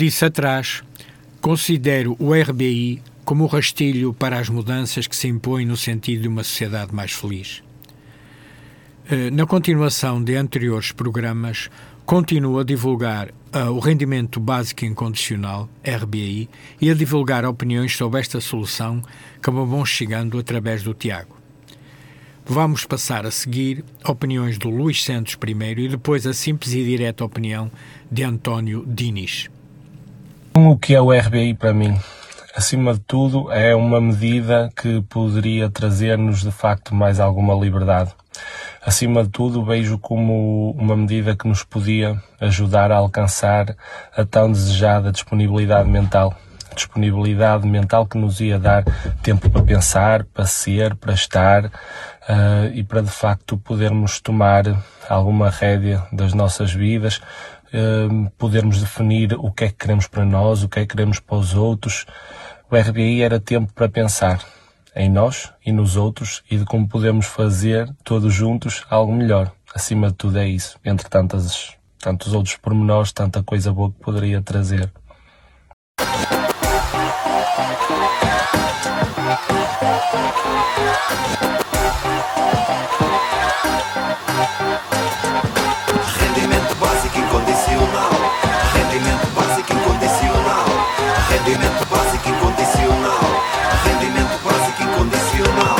[0.00, 0.82] disse atrás,
[1.42, 6.28] considero o RBI como o rastilho para as mudanças que se impõem no sentido de
[6.28, 7.62] uma sociedade mais feliz.
[9.10, 11.68] Eh, Na continuação de anteriores programas,
[12.06, 16.48] continuo a divulgar ah, o rendimento básico incondicional, RBI,
[16.80, 19.02] e a divulgar opiniões sobre esta solução
[19.42, 21.36] que me vão chegando através do Tiago.
[22.46, 27.22] Vamos passar a seguir opiniões do Luís Santos primeiro e depois a simples e direta
[27.22, 27.70] opinião
[28.10, 29.50] de António Diniz.
[30.52, 31.96] O que é o RBI para mim?
[32.56, 38.10] Acima de tudo, é uma medida que poderia trazer-nos de facto mais alguma liberdade.
[38.84, 43.76] Acima de tudo, vejo como uma medida que nos podia ajudar a alcançar
[44.16, 46.34] a tão desejada disponibilidade mental.
[46.74, 48.84] Disponibilidade mental que nos ia dar
[49.22, 51.70] tempo para pensar, para ser, para estar
[52.28, 54.64] eh, e para de facto podermos tomar
[55.08, 57.20] alguma rédea das nossas vidas,
[58.36, 61.36] podermos definir o que é que queremos para nós, o que é que queremos para
[61.36, 62.06] os outros.
[62.70, 64.44] O RBI era tempo para pensar
[64.94, 69.52] em nós e nos outros e de como podemos fazer todos juntos algo melhor.
[69.74, 74.42] Acima de tudo é isso, entre tantas, tantos outros pormenores, tanta coisa boa que poderia
[74.42, 74.90] trazer.
[86.20, 88.14] Rendimento básico incondicional.
[88.74, 90.66] Rendimento básico incondicional.
[91.30, 93.26] Rendimento básico incondicional.
[93.84, 95.76] Rendimento básico incondicional.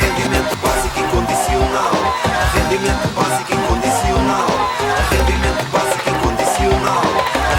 [0.00, 1.90] Rendimento básico incondicional.
[2.54, 4.46] Rendimento básico incondicional.
[5.10, 7.04] Rendimento básico incondicional.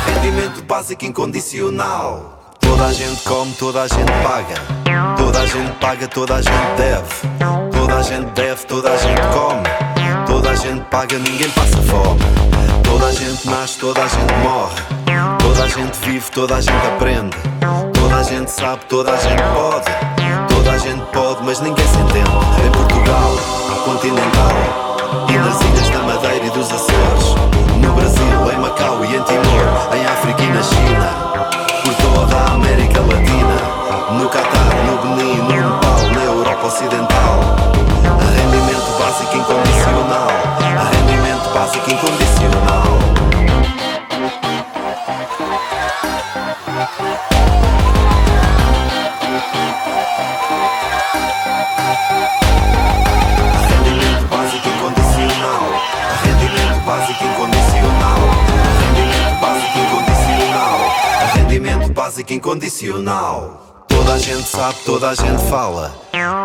[0.08, 2.41] Rendimento básico incondicional.
[2.72, 4.56] Toda a gente come, toda a gente paga.
[5.18, 7.04] Toda a gente paga, toda a gente deve.
[7.70, 10.26] Toda a gente deve, toda a gente come.
[10.26, 12.22] Toda a gente paga, ninguém passa fome.
[12.82, 14.74] Toda a gente nasce, toda a gente morre.
[15.40, 17.38] Toda a gente vive, toda a gente aprende.
[17.94, 20.56] Toda a gente sabe, toda a gente pode.
[20.56, 22.32] Toda a gente pode, mas ninguém se entende.
[22.66, 23.32] Em Portugal,
[23.84, 25.28] continental.
[25.30, 27.36] E nas ilhas da Madeira e dos Açores.
[27.82, 29.94] No Brasil, em Macau e em Timor.
[29.94, 31.32] Em África e na China.
[31.84, 33.58] Por toda a América Latina.
[34.18, 37.40] No Catar, no Benin, no Nepal, na Europa Ocidental.
[38.34, 40.28] Rendimento básico incondicional.
[40.90, 42.84] Rendimento básico incondicional.
[42.84, 43.22] Rendimento
[62.32, 63.86] incondicional.
[63.88, 65.94] Toda a gente sabe, toda a gente fala.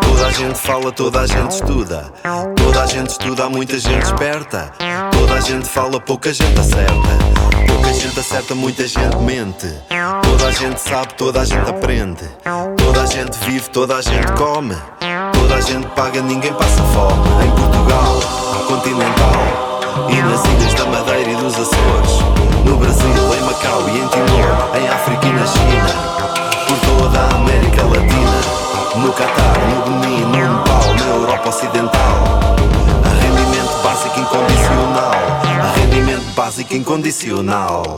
[0.01, 2.13] Toda a gente fala, toda a gente estuda.
[2.55, 4.73] Toda a gente estuda, há muita gente esperta.
[5.11, 6.93] Toda a gente fala, pouca gente acerta.
[7.67, 9.73] Pouca gente acerta, muita gente mente.
[10.23, 12.29] Toda a gente sabe, toda a gente aprende.
[12.77, 14.75] Toda a gente vive, toda a gente come.
[15.33, 17.45] Toda a gente paga, ninguém passa fome.
[17.45, 18.19] Em Portugal,
[18.67, 19.66] continental.
[20.09, 22.21] E nas ilhas da Madeira e dos Açores.
[22.65, 24.77] No Brasil, em Macau e em Timor.
[24.79, 25.89] Em África e na China.
[26.67, 28.41] Por toda a América Latina.
[28.95, 32.23] No Catar, no Benin, no Nepal, na Europa Ocidental.
[33.21, 35.11] Rendimento básico incondicional.
[35.75, 37.97] Rendimento básico incondicional.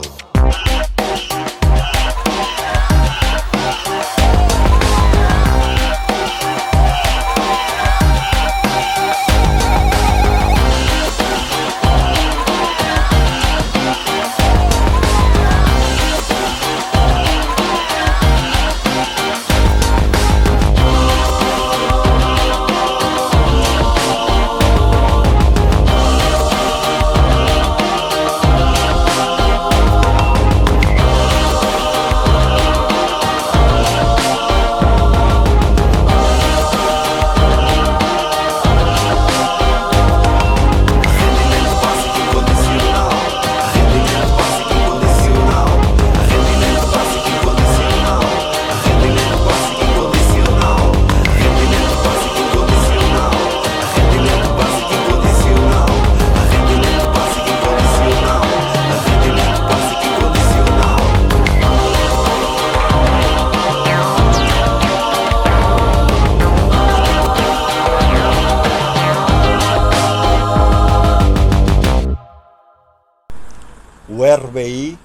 [74.20, 74.98] O RBI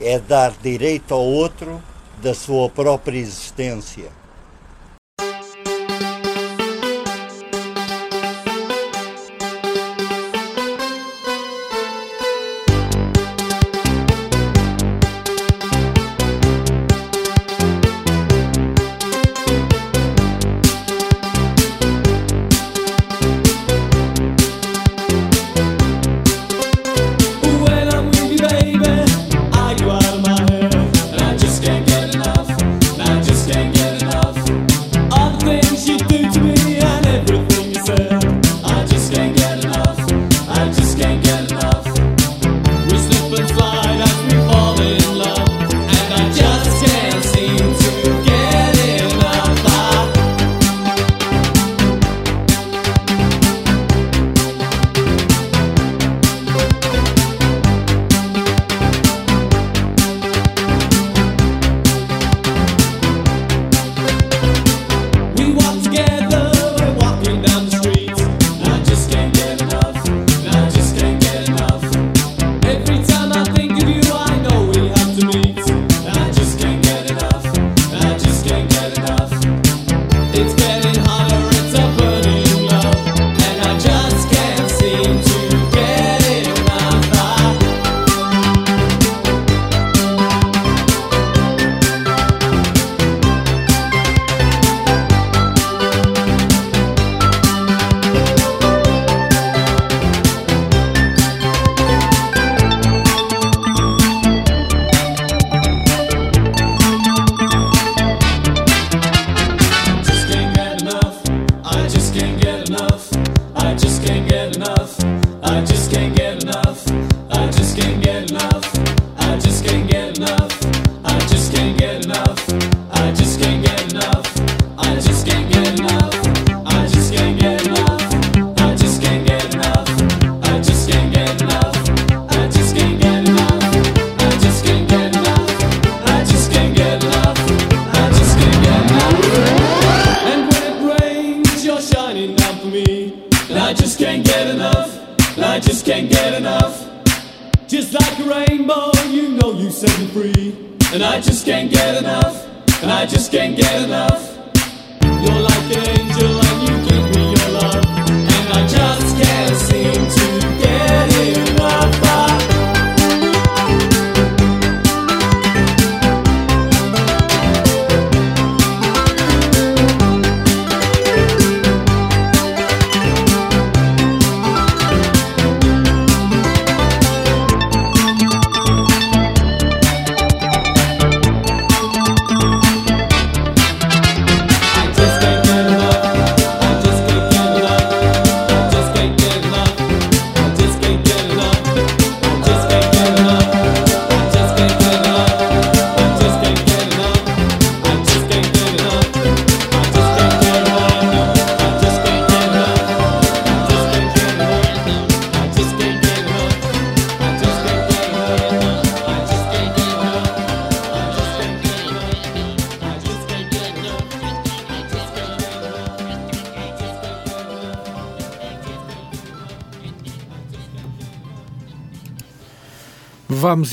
[0.00, 1.82] é dar direito ao outro
[2.22, 4.08] da sua própria existência.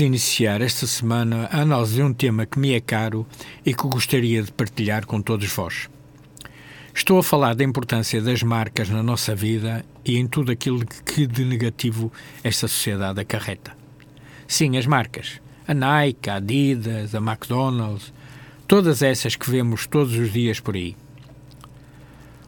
[0.02, 3.28] Iniciar esta semana a análise de um tema que me é caro
[3.66, 5.90] e que gostaria de partilhar com todos vós.
[6.96, 11.28] Estou a falar da importância das marcas na nossa vida e em tudo aquilo que
[11.28, 13.76] de negativo esta sociedade acarreta.
[14.48, 15.42] Sim, as marcas.
[15.68, 18.14] A Nike, a Adidas, a McDonald's,
[18.68, 20.96] todas essas que vemos todos os dias por aí.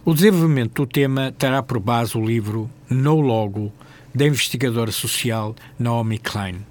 [0.05, 3.73] O desenvolvimento do tema terá por base o livro No Logo,
[4.15, 6.65] da investigadora social Naomi Klein,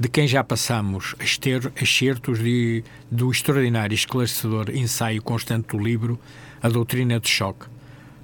[0.00, 6.18] de quem já passamos excertos de, do extraordinário e esclarecedor ensaio constante do livro
[6.62, 7.66] A Doutrina de Choque,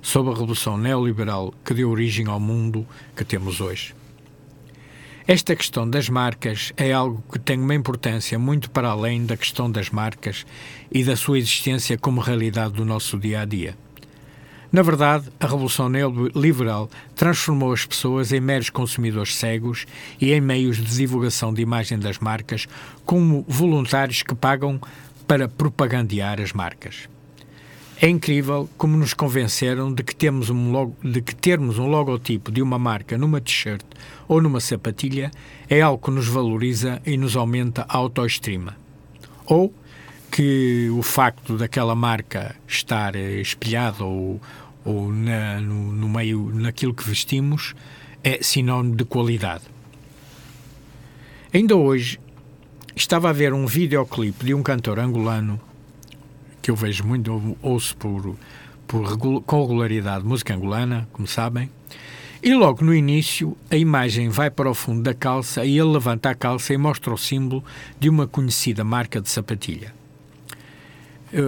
[0.01, 3.95] sobre a revolução neoliberal que deu origem ao mundo que temos hoje.
[5.29, 9.70] Esta questão das marcas é algo que tem uma importância muito para além da questão
[9.70, 10.47] das marcas
[10.91, 13.77] e da sua existência como realidade do nosso dia a dia.
[14.77, 19.87] Na verdade, a revolução neoliberal transformou as pessoas em meros consumidores cegos
[20.20, 22.68] e em meios de divulgação de imagem das marcas
[23.03, 24.79] como voluntários que pagam
[25.27, 27.09] para propagandear as marcas.
[28.03, 32.53] É incrível como nos convenceram de que, temos um logo, de que termos um logotipo
[32.53, 33.83] de uma marca numa t-shirt
[34.29, 35.31] ou numa sapatilha
[35.70, 38.77] é algo que nos valoriza e nos aumenta a autoestima.
[39.47, 39.72] Ou
[40.31, 44.39] que o facto daquela marca estar espelhada ou,
[44.87, 47.74] ou na, no, no meio naquilo que vestimos
[48.22, 49.64] é sinónimo de qualidade.
[51.53, 52.20] Ainda hoje
[52.95, 55.61] estava a ver um videoclipe de um cantor angolano
[56.62, 58.37] que eu vejo muito, ouço por,
[58.87, 61.70] por, com regularidade música angolana, como sabem,
[62.43, 66.30] e logo no início a imagem vai para o fundo da calça e ele levanta
[66.30, 67.64] a calça e mostra o símbolo
[67.99, 69.95] de uma conhecida marca de sapatilha.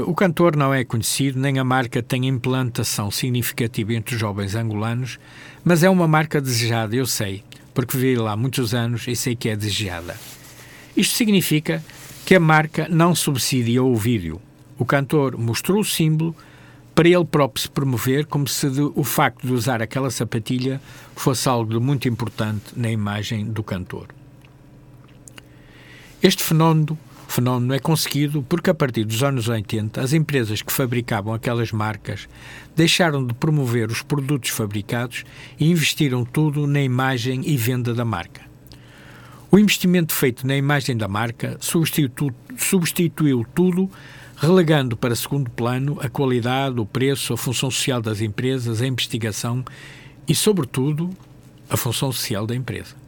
[0.07, 5.19] O cantor não é conhecido, nem a marca tem implantação significativa entre os jovens angolanos,
[5.65, 9.49] mas é uma marca desejada, eu sei, porque vivi lá muitos anos e sei que
[9.49, 10.15] é desejada.
[10.95, 11.83] Isto significa
[12.27, 14.39] que a marca não subsidiou o vídeo.
[14.79, 16.37] O cantor mostrou o símbolo
[16.95, 20.83] para ele próprio se promover, como se de, o facto de usar aquela sapatilha
[21.17, 24.09] fosse algo de muito importante na imagem do cantor.
[26.23, 26.99] Este fenómeno
[27.39, 32.29] fenómeno é conseguido porque, a partir dos anos 80, as empresas que fabricavam aquelas marcas
[32.75, 35.23] deixaram de promover os produtos fabricados
[35.57, 38.41] e investiram tudo na imagem e venda da marca.
[39.53, 43.89] O investimento feito na imagem da marca substitu substituiu tudo,
[44.37, 49.65] relegando para segundo plano a qualidade, o preço, a função social das empresas, a investigação
[50.27, 51.09] e, sobretudo,
[51.71, 53.08] a função social da empresa.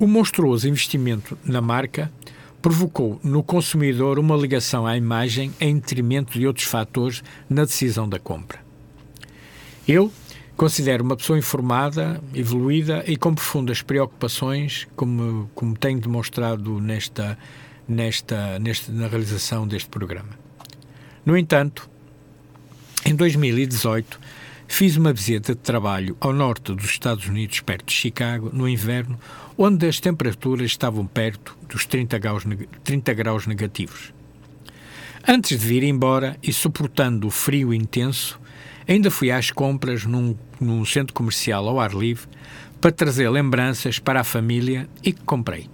[0.00, 2.10] O monstruoso investimento na marca
[2.62, 8.18] provocou no consumidor uma ligação à imagem em detrimento de outros fatores na decisão da
[8.18, 8.60] compra.
[9.86, 10.10] Eu
[10.56, 17.36] considero uma pessoa informada, evoluída e com profundas preocupações, como, como tenho demonstrado nesta,
[17.86, 20.30] nesta, nesta, na realização deste programa.
[21.26, 21.90] No entanto,
[23.04, 24.18] em 2018,
[24.66, 29.18] fiz uma visita de trabalho ao norte dos Estados Unidos, perto de Chicago, no inverno,
[29.62, 32.44] onde as temperaturas estavam perto dos 30 graus,
[32.82, 34.14] 30 graus negativos.
[35.28, 38.40] Antes de vir embora e suportando o frio intenso,
[38.88, 42.26] ainda fui às compras num, num centro comercial ao ar livre
[42.80, 45.68] para trazer lembranças para a família e que comprei.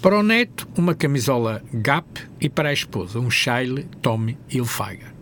[0.00, 5.12] Para o neto, uma camisola Gap e para a esposa, um Shile Tommy Hilfiger.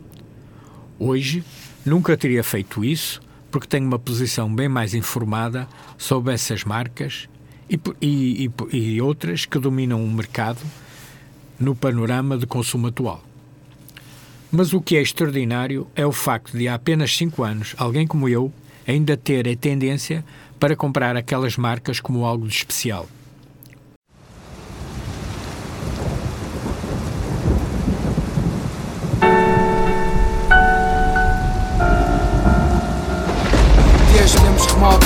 [0.98, 1.42] Hoje,
[1.84, 3.20] Nunca teria feito isso
[3.50, 5.68] porque tenho uma posição bem mais informada
[5.98, 7.28] sobre essas marcas
[8.00, 10.60] e, e, e, outras que dominam o mercado
[11.58, 13.22] no panorama de consumo atual.
[14.50, 18.28] Mas o que é extraordinário é o facto de há apenas 5 anos alguém como
[18.28, 18.52] eu
[18.86, 20.24] ainda ter a tendência
[20.60, 23.08] para comprar aquelas marcas como algo de especial.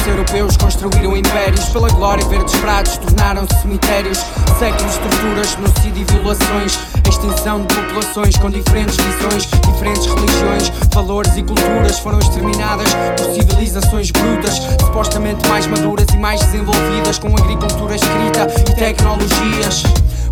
[0.06, 4.18] Remotos europeus construíram impérios Pela glória verdes prados tornaram-se cemitérios.
[4.58, 6.78] Séculos torturas, genocídio e violações
[7.08, 14.10] Extinção de populações com diferentes visões Diferentes religiões, valores e culturas Foram exterminadas por civilizações
[14.10, 19.82] brutas Supostamente mais maduras e mais desenvolvidas Com agricultura escrita e tecnologias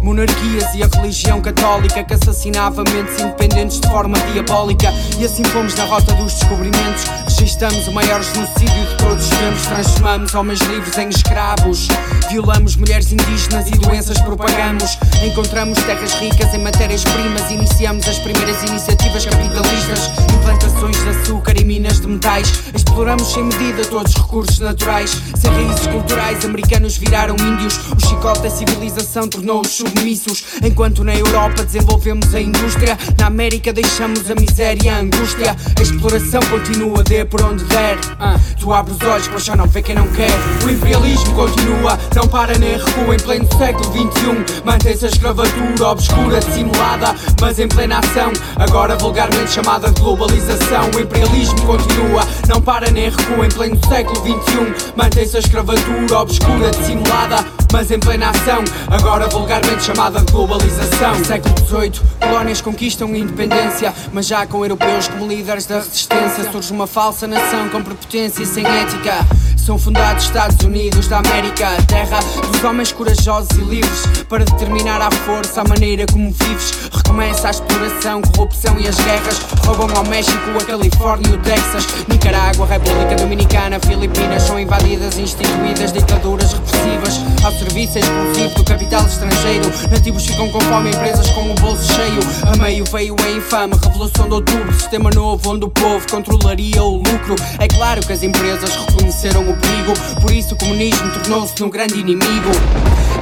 [0.04, 4.92] Monarquias e a religião católica que assassinava mentes independentes de forma diabólica.
[5.18, 7.04] E assim fomos na rota dos descobrimentos.
[7.38, 9.66] Registramos o maior genocídio de todos os tempos.
[9.66, 11.88] Transformamos homens livres em escravos.
[12.30, 14.98] Violamos mulheres indígenas e doenças propagamos.
[15.24, 17.50] Encontramos terras ricas em matérias-primas.
[17.50, 20.10] Iniciamos as primeiras iniciativas capitalistas.
[20.34, 22.64] Implantações de açúcar e minas de metais.
[22.74, 25.16] Exploramos sem medida todos os recursos naturais.
[25.34, 27.78] Sem raízes culturais, americanos viraram índios.
[27.96, 30.44] O chicote da civilização tornou-os submissos.
[30.62, 35.56] Enquanto na Europa desenvolvemos a indústria, na América deixamos a miséria e a angústia.
[35.78, 37.98] A exploração continua, dê por onde der.
[38.18, 40.32] Ah, tu abres os olhos, mas já não vê quem não quer.
[40.64, 44.62] O imperialismo continua, não para nem recua em pleno século XXI.
[44.64, 48.32] Mantém-se a escravatura obscura, dissimulada, mas em plena ação.
[48.56, 50.90] Agora vulgarmente chamada de globalização.
[50.96, 54.92] O imperialismo continua, não para nem recua em pleno século XXI.
[54.96, 58.64] Mantém-se a escravatura obscura, dissimulada, mas em plena ação.
[58.88, 61.22] Agora vulgarmente chamada globalização.
[61.22, 66.50] Século XVIII, colónias conquistam independência, mas já com europeus como líderes da resistência.
[66.50, 69.14] Surge uma falsa nação com prepotência e sem ética.
[69.58, 72.18] São fundados Estados Unidos da América, a terra
[72.50, 76.90] dos homens corajosos e livres, para determinar à força a maneira como vives.
[76.92, 79.38] Recomeça a exploração, corrupção e as guerras.
[79.64, 81.86] Roubam ao México, a Califórnia e o Texas.
[82.08, 87.20] Nicarágua, República Dominicana, Filipinas são invadidas instituídas ditaduras repressivas.
[87.42, 92.20] Ao serviço exclusivo do capital estrangeiro, nativos ficam com fome, empresas com o bolso cheio.
[92.52, 96.96] A meio veio a infame Revolução de Outubro, sistema novo onde o povo controlaria o
[96.96, 97.36] lucro.
[97.58, 101.98] É claro que as empresas reconheceram o perigo, por isso o comunismo tornou-se um grande
[101.98, 102.50] inimigo.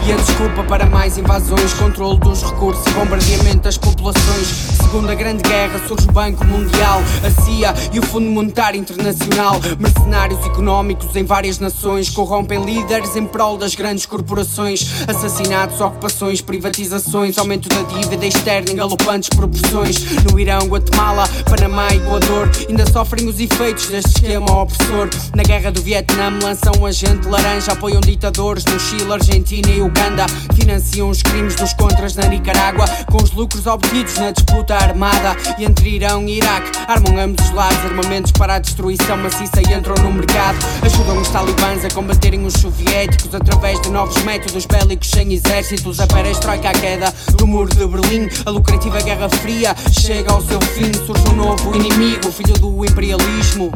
[0.04, 4.72] E a desculpa para mais invasões, controle dos recursos e bombardeamento das populações.
[4.92, 9.60] Segunda Grande Guerra surge o Banco Mundial, a CIA e o Fundo Monetário Internacional.
[9.78, 14.84] Mercenários económicos em várias nações corrompem líderes em prol das grandes corporações.
[15.06, 20.22] Assassinatos, ocupações, privatizações, aumento da dívida externa em galopantes proporções.
[20.30, 25.08] No Irão, Guatemala, Panamá e Equador ainda sofrem os efeitos deste esquema opressor.
[25.34, 30.26] Na Guerra do Vietnã lançam um agente laranja, apoiam ditadores no Chile, Argentina e Uganda.
[30.54, 35.36] Financiam os crimes dos contras na Nicarágua com os lucros obtidos na disputa armada.
[35.58, 39.74] E entre Irão e Iraque armam ambos os lados armamentos para a destruição maciça e
[39.74, 40.58] entram no mercado.
[40.82, 46.00] Ajudam os talibãs a combaterem os soviéticos através de novos métodos bélicos sem exércitos.
[46.00, 48.28] A perestroika à queda do muro de Berlim.
[48.46, 50.92] A lucrativa Guerra Fria chega ao seu fim.
[51.04, 53.72] Surge um novo inimigo, filho do imperialismo.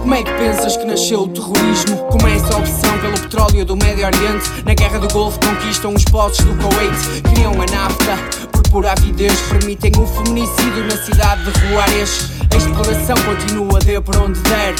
[0.00, 1.98] Como é que pensas que nasceu o terrorismo?
[2.10, 4.64] Começa a obsessão pelo petróleo do Médio Oriente.
[4.64, 7.22] Na Guerra do Golfo conquistam os postos do Kuwait.
[7.34, 8.59] Criam a nafta.
[8.70, 12.30] Por avidez permitem o feminicídio na cidade de Juarez.
[12.52, 14.74] A exploração continua, dê por onde der.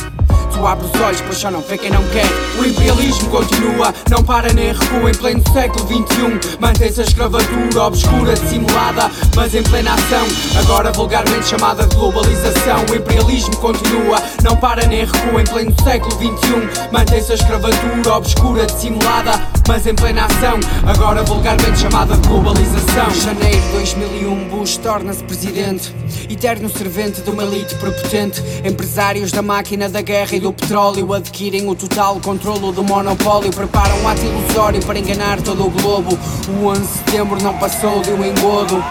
[0.53, 2.27] Tu abres os olhos, pois só não vê quem não quer.
[2.59, 6.57] O imperialismo continua, não para nem recua em pleno século XXI.
[6.61, 10.27] Mantém-se a escravatura obscura, dissimulada, mas em plena ação.
[10.61, 12.85] Agora vulgarmente chamada de globalização.
[12.91, 16.89] O imperialismo continua, não para nem recua em pleno século XXI.
[16.93, 19.33] Mantém-se a escravatura obscura, dissimulada,
[19.67, 20.59] mas em plena ação.
[20.87, 23.11] Agora vulgarmente chamada globalização.
[23.11, 25.95] Janeiro de 2001, Bush torna-se presidente.
[26.29, 28.43] Eterno servente de uma elite prepotente.
[28.65, 33.51] Empresários da máquina da guerra e do petróleo adquirem o total controlo do monopólio.
[33.51, 36.19] Preparam um ato ilusório para enganar todo o globo.
[36.49, 38.83] O 11 de setembro não passou de um engodo.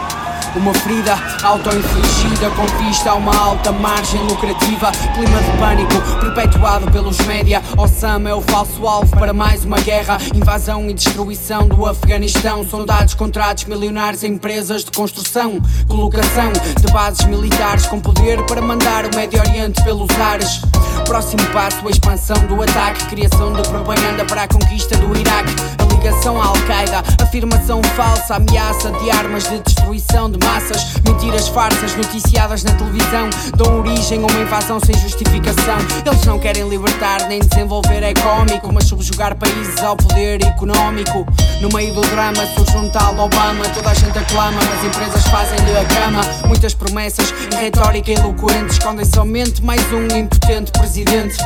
[0.55, 4.91] Uma ferida auto-infligida com vista a uma alta margem lucrativa.
[5.13, 7.61] Clima de pânico perpetuado pelos média.
[7.77, 10.17] Osama é o falso alvo para mais uma guerra.
[10.33, 12.67] Invasão e destruição do Afeganistão.
[12.67, 15.61] São dados contratos milionários em empresas de construção.
[15.87, 20.61] Colocação de bases militares com poder para mandar o Médio Oriente pelos ares.
[21.05, 23.05] Próximo passo, a expansão do ataque.
[23.05, 25.53] Criação de propaganda para a conquista do Iraque.
[25.77, 30.93] A ligação à Al-Qaeda, afirmação falsa, ameaça de armas de destruição de de massas.
[31.05, 35.77] Mentiras, farsas, noticiadas na televisão dão origem a uma invasão sem justificação.
[36.05, 41.25] Eles não querem libertar nem desenvolver é cómico, mas subjugar países ao poder económico.
[41.61, 45.77] No meio do drama surge um tal Obama, toda a gente aclama, mas empresas fazem-lhe
[45.77, 46.21] a cama.
[46.47, 51.37] Muitas promessas e retórica eloquente escondem somente mais um impotente presidente.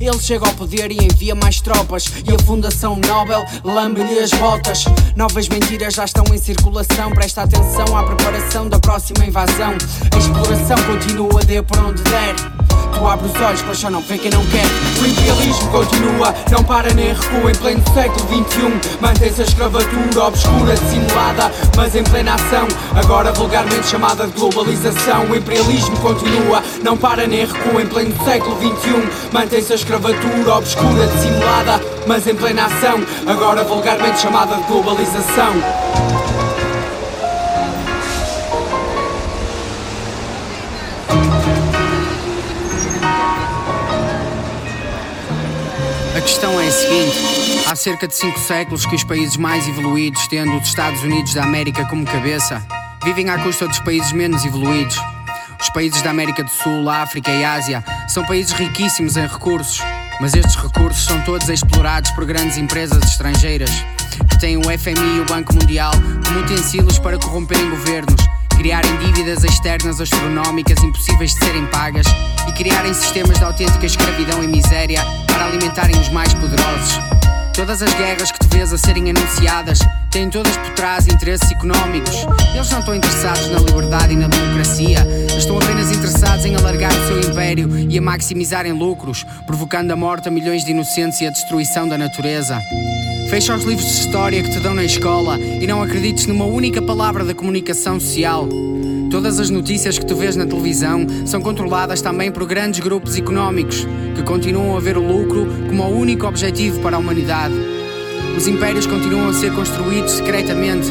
[0.00, 4.84] Ele chega ao poder e envia mais tropas, e a Fundação Nobel lambe-lhe as botas.
[5.16, 8.37] Novas mentiras já estão em circulação, presta atenção à preparação
[8.68, 9.74] da próxima invasão.
[10.14, 12.34] A exploração continua de por onde der.
[12.94, 14.64] Tu abre os olhos, mas só não vê quem não quer.
[15.00, 18.96] O imperialismo continua, não para nem recua em pleno século XXI.
[19.00, 22.66] Mantém-se a escravatura obscura, dissimulada, mas em plena ação.
[22.94, 25.26] Agora vulgarmente chamada de globalização.
[25.30, 29.28] O imperialismo continua, não para nem recua em pleno século XXI.
[29.32, 33.00] Mantém-se a escravatura obscura, dissimulada, mas em plena ação.
[33.26, 36.27] Agora vulgarmente chamada de globalização.
[46.28, 47.16] Questão é a seguinte:
[47.66, 51.42] há cerca de cinco séculos que os países mais evoluídos, tendo os Estados Unidos da
[51.42, 52.62] América como cabeça,
[53.02, 54.98] vivem à custa dos países menos evoluídos.
[55.58, 59.80] Os países da América do Sul, África e Ásia são países riquíssimos em recursos,
[60.20, 63.70] mas estes recursos são todos explorados por grandes empresas estrangeiras.
[64.28, 65.92] Que têm o FMI e o Banco Mundial
[66.26, 72.06] como utensílios para corromperem governos criarem dívidas externas astronómicas impossíveis de serem pagas
[72.48, 76.98] e criarem sistemas de autêntica escravidão e miséria para alimentarem os mais poderosos.
[77.54, 79.78] Todas as guerras que te vês a serem anunciadas
[80.10, 82.16] têm todas por trás interesses económicos.
[82.52, 85.06] Eles não estão interessados na liberdade e na democracia,
[85.38, 90.26] estão apenas interessados em alargar o seu império e a maximizarem lucros, provocando a morte
[90.26, 92.60] a milhões de inocentes e a destruição da natureza.
[93.28, 96.80] Fecha os livros de história que te dão na escola e não acredites numa única
[96.80, 98.48] palavra da comunicação social.
[99.10, 103.86] Todas as notícias que tu vês na televisão são controladas também por grandes grupos económicos
[104.16, 107.54] que continuam a ver o lucro como o único objetivo para a humanidade.
[108.34, 110.88] Os impérios continuam a ser construídos secretamente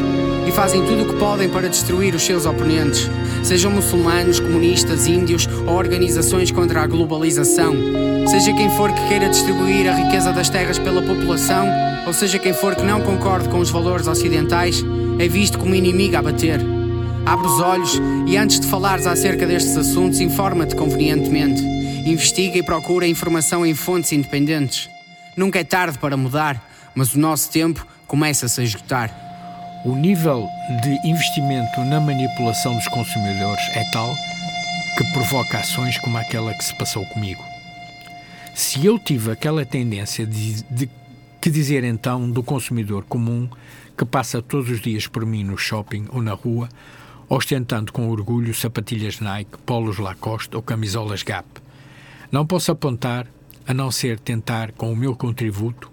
[0.47, 3.09] e fazem tudo o que podem para destruir os seus oponentes,
[3.43, 8.16] sejam muçulmanos, comunistas, índios ou organizações contra a globalização.
[8.29, 11.65] Seja quem for que queira distribuir a riqueza das terras pela população,
[12.05, 14.83] ou seja quem for que não concorde com os valores ocidentais,
[15.17, 16.59] é visto como inimigo a bater.
[17.25, 21.61] Abre os olhos e antes de falares acerca destes assuntos, informa-te convenientemente.
[22.05, 24.89] Investiga e procura informação em fontes independentes.
[25.35, 26.61] Nunca é tarde para mudar,
[26.93, 29.09] mas o nosso tempo começa-se a esgotar.
[29.85, 30.45] O nível
[30.83, 34.13] de investimento na manipulação dos consumidores é tal
[34.97, 37.56] que provoca ações como aquela que se passou comigo.
[38.57, 40.89] Se eu tive aquela tendência de, de
[41.39, 43.47] que dizer então do consumidor comum
[43.95, 46.67] que passa todos os dias por mim no shopping ou na rua,
[47.29, 51.47] ostentando com orgulho sapatilhas Nike, polos Lacoste ou camisolas Gap?
[52.31, 53.27] Não posso apontar,
[53.67, 55.91] a não ser tentar, com o meu contributo,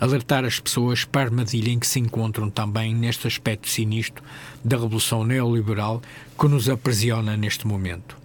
[0.00, 4.24] alertar as pessoas para a armadilha em que se encontram também neste aspecto sinistro
[4.64, 6.00] da revolução neoliberal
[6.40, 8.16] que nos aprisiona neste momento.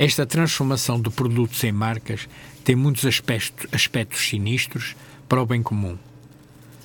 [0.00, 2.26] Esta transformação de produtos em marcas
[2.64, 4.94] tem muitos aspectos, aspectos sinistros
[5.28, 5.96] para o bem comum.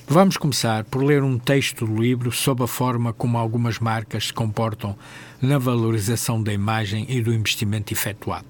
[0.08, 4.32] Vamos começar por ler um texto do livro sobre a forma como algumas marcas se
[4.32, 4.96] comportam
[5.42, 8.46] na valorização da imagem e do investimento efetuado.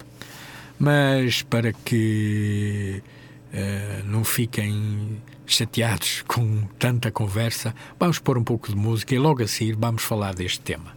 [0.78, 3.02] Mas para que
[3.54, 9.42] uh, não fiquem chateados com tanta conversa, vamos pôr um pouco de música e logo
[9.42, 10.95] a seguir vamos falar deste tema.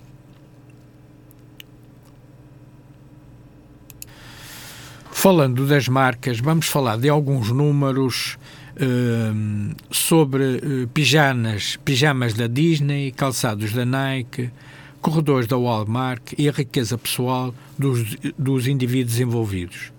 [5.22, 8.38] Falando das marcas, vamos falar de alguns números
[8.78, 14.50] uh, sobre uh, pijamas, pijamas da Disney, calçados da Nike,
[15.02, 19.92] corredores da Walmart e a riqueza pessoal dos, dos indivíduos envolvidos.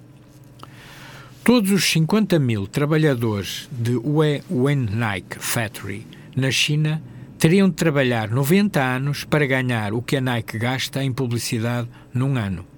[1.45, 7.03] Todos os 50 mil trabalhadores de Wen Nike Factory na China
[7.39, 12.39] teriam de trabalhar 90 anos para ganhar o que a Nike gasta em publicidade num
[12.39, 12.70] ano.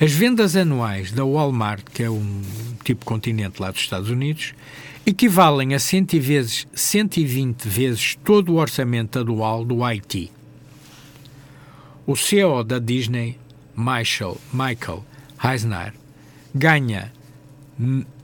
[0.00, 2.40] As vendas anuais da Walmart, que é um
[2.84, 4.54] tipo continente lá dos Estados Unidos,
[5.04, 10.30] equivalem a 100 vezes, 120 vezes todo o orçamento anual do IT.
[12.06, 13.36] O CEO da Disney,
[13.76, 15.04] Michael, Michael
[15.42, 15.92] Eisner,
[16.54, 17.12] ganha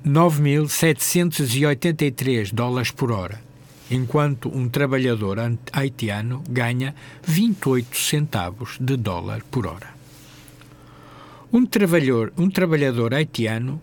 [0.06, 3.42] 9.783 dólares por hora,
[3.90, 5.38] enquanto um trabalhador
[5.72, 6.94] haitiano ganha
[7.24, 9.93] 28 centavos de dólar por hora.
[11.54, 13.80] Um trabalhador, um trabalhador haitiano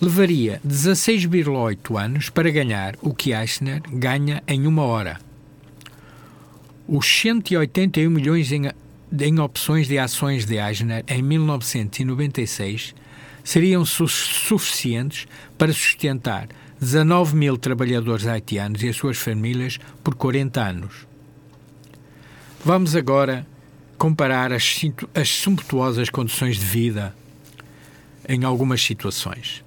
[0.00, 5.20] levaria 16,8 anos para ganhar o que Eisner ganha em uma hora.
[6.88, 8.62] Os 181 milhões em,
[9.20, 12.94] em opções de ações de Eisner em 1996
[13.44, 15.26] seriam su suficientes
[15.58, 16.48] para sustentar
[16.80, 21.06] 19 mil trabalhadores haitianos e as suas famílias por 40 anos.
[22.64, 23.46] Vamos agora
[24.00, 24.80] comparar as,
[25.14, 27.14] as sumptuosas condições de vida
[28.26, 29.62] em algumas situações.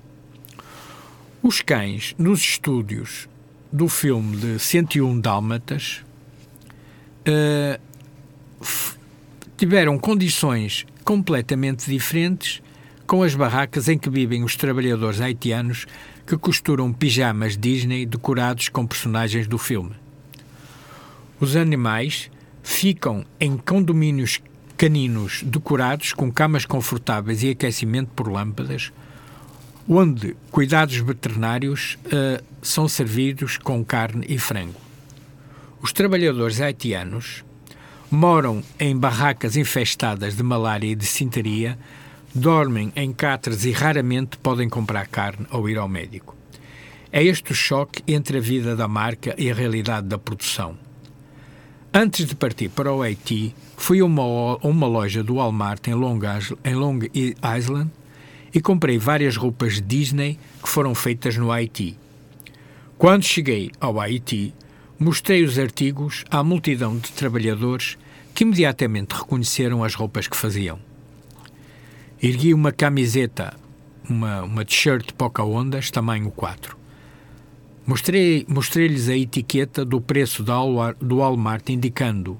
[1.44, 3.30] Os cães, nos estúdios
[3.72, 6.04] do filme de 101 Dálmatas,
[7.28, 7.80] uh,
[9.56, 12.60] tiveram condições completamente diferentes
[13.06, 15.86] com as barracas em que vivem os trabalhadores haitianos
[16.26, 19.94] que costuram pijamas Disney decorados com personagens do filme.
[21.40, 22.32] Os animais
[22.64, 24.42] ficam em condomínios
[24.78, 28.92] caninos decorados com camas confortáveis e aquecimento por lâmpadas,
[29.88, 34.80] onde cuidados veterinários uh, são servidos com carne e frango.
[35.82, 37.44] Os trabalhadores haitianos
[38.10, 41.78] moram em barracas infestadas de malária e de cintaria,
[42.34, 46.36] dormem em catres e raramente podem comprar carne ou ir ao médico.
[47.12, 50.78] É este o choque entre a vida da marca e a realidade da produção.
[51.96, 54.24] Antes de partir para o Haiti, fui a uma,
[54.64, 56.20] uma loja do Walmart em Long,
[56.66, 56.98] em Long
[57.56, 57.92] Island
[58.52, 61.96] e comprei várias roupas Disney que foram feitas no Haiti.
[62.98, 64.56] Quando cheguei ao Haiti,
[64.98, 67.96] mostrei os artigos à multidão de trabalhadores
[68.34, 70.80] que imediatamente reconheceram as roupas que faziam.
[72.20, 73.54] Ergui uma camiseta,
[74.10, 76.83] uma, uma t-shirt Pocahontas, tamanho 4.
[77.86, 82.38] Mostrei-lhes mostrei a etiqueta do preço do Walmart indicando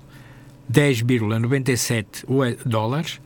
[0.72, 3.20] 10,97 dólares,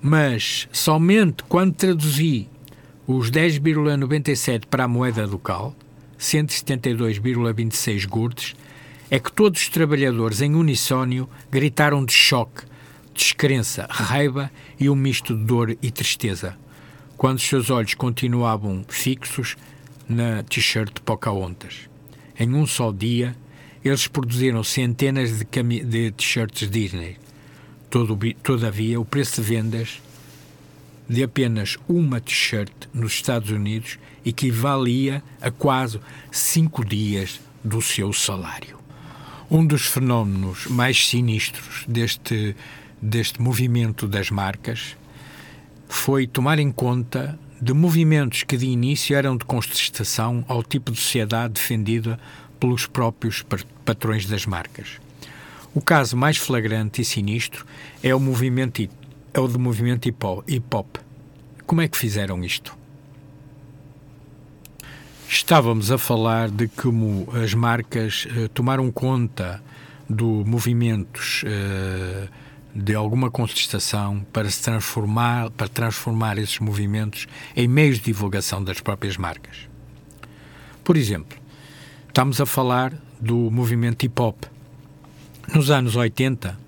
[0.00, 2.48] mas somente quando traduzi
[3.06, 5.72] os 10,97 para a moeda local,
[6.18, 8.56] 172,26 gurdes,
[9.08, 12.64] é que todos os trabalhadores em unisónio gritaram de choque,
[13.14, 16.56] descrença, raiva e um misto de dor e tristeza,
[17.16, 19.56] quando seus olhos continuavam fixos
[20.12, 21.88] na t-shirt Pocahontas.
[22.38, 23.36] Em um só dia,
[23.84, 27.16] eles produziram centenas de, t-shirts Disney.
[27.90, 30.00] Todo, todavia, o preço de vendas
[31.08, 36.00] de apenas uma t-shirt nos Estados Unidos equivalia a quase
[36.30, 38.78] cinco dias do seu salário.
[39.50, 42.56] Um dos fenómenos mais sinistros deste,
[43.00, 44.96] deste movimento das marcas
[45.88, 50.98] foi tomar em conta de movimentos que de início eram de contestação ao tipo de
[50.98, 52.18] sociedade defendida
[52.58, 53.46] pelos próprios
[53.84, 54.98] patrões das marcas.
[55.72, 57.64] O caso mais flagrante e sinistro
[58.02, 58.82] é o movimento
[59.32, 60.26] é o do movimento hip
[60.74, 60.96] hop.
[61.64, 62.76] Como é que fizeram isto?
[65.28, 69.62] Estávamos a falar de como as marcas uh, tomaram conta
[70.10, 72.28] do movimentos uh,
[72.74, 78.80] de alguma contestação para se transformar, para transformar esses movimentos em meios de divulgação das
[78.80, 79.68] próprias marcas.
[80.82, 81.38] Por exemplo,
[82.08, 84.36] estamos a falar do movimento hip hop.
[85.54, 86.58] Nos anos 80,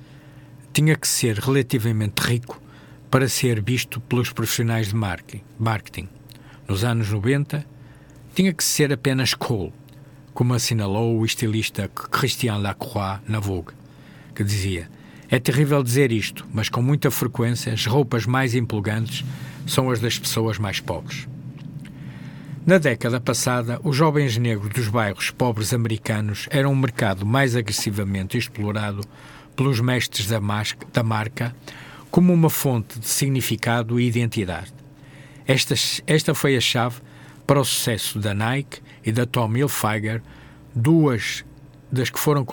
[0.72, 2.61] tinha que ser relativamente rico
[3.11, 6.09] para ser visto pelos profissionais de marketing.
[6.68, 7.64] Nos anos 90,
[8.34, 9.72] tinha que ser apenas cool,
[10.34, 13.72] como assinalou o estilista Christian Lacroix na Vogue,
[14.34, 14.90] que dizia
[15.31, 19.25] é terrível dizer isto, mas com muita frequência as roupas mais empolgantes
[19.66, 21.27] são as das pessoas mais pobres.
[22.66, 28.39] Na década passada, os jovens negros dos bairros pobres americanos eram um mercado mais agressivamente
[28.39, 29.03] explorado
[29.55, 30.41] pelos mestres da,
[30.93, 31.55] da marca
[32.11, 34.72] como uma fonte de significado e identidade.
[35.47, 35.75] Esta,
[36.07, 36.97] esta foi a chave
[37.47, 40.22] para o sucesso da Nike e da Tommy Hilfiger,
[40.75, 41.45] duas
[41.93, 42.47] das que foram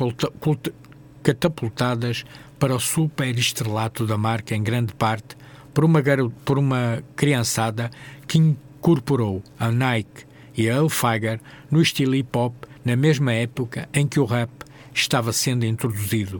[1.24, 2.26] catapultadas
[2.62, 5.36] para o superestrelato da marca em grande parte
[5.74, 5.99] por uma,
[6.45, 7.89] por uma criançada
[8.28, 11.41] que incorporou a Nike e a Hilfiger
[11.72, 12.53] no estilo hip-hop
[12.86, 14.51] na mesma época em que o rap
[14.93, 16.39] estava sendo introduzido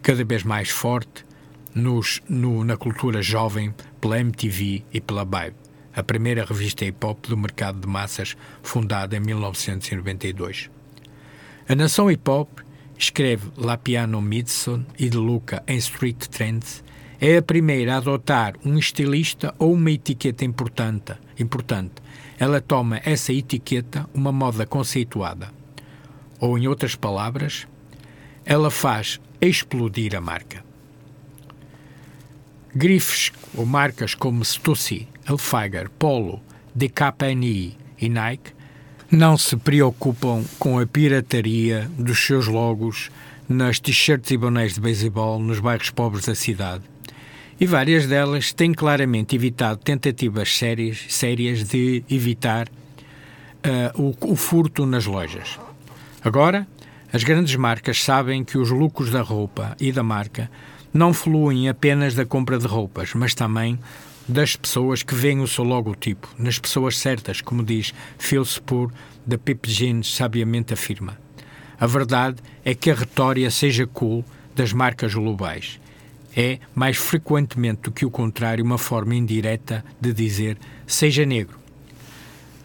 [0.00, 1.26] cada vez mais forte
[1.74, 5.56] nos, no, na cultura jovem pela MTV e pela Vibe,
[5.94, 10.70] a primeira revista hip-hop do mercado de massas fundada em 1992.
[11.68, 12.48] A nação hip-hop
[13.02, 16.84] escreve La Piano Midson e De Luca em Street Trends,
[17.20, 21.14] é a primeira a adotar um estilista ou uma etiqueta importante.
[21.36, 21.94] importante.
[22.38, 25.50] Ela toma essa etiqueta uma moda conceituada.
[26.38, 27.66] Ou, em outras palavras,
[28.44, 30.64] ela faz explodir a marca.
[32.72, 36.40] Grifes ou marcas como Stussy, Elfiger, Polo,
[36.72, 38.52] DKNI e Nike
[39.12, 43.10] não se preocupam com a pirataria dos seus logos
[43.46, 46.82] nas t-shirts e bonés de beisebol nos bairros pobres da cidade.
[47.60, 54.86] E várias delas têm claramente evitado tentativas sérias, sérias de evitar uh, o, o furto
[54.86, 55.60] nas lojas.
[56.24, 56.66] Agora,
[57.12, 60.50] as grandes marcas sabem que os lucros da roupa e da marca
[60.92, 63.78] não fluem apenas da compra de roupas, mas também
[64.28, 68.90] das pessoas que veem o seu logotipo, nas pessoas certas, como diz Phil Spur,
[69.26, 71.18] da Pip Jeans sabiamente afirma.
[71.78, 75.80] A verdade é que a retória seja cool das marcas globais.
[76.34, 80.56] É, mais frequentemente do que o contrário, uma forma indireta de dizer
[80.86, 81.58] seja negro.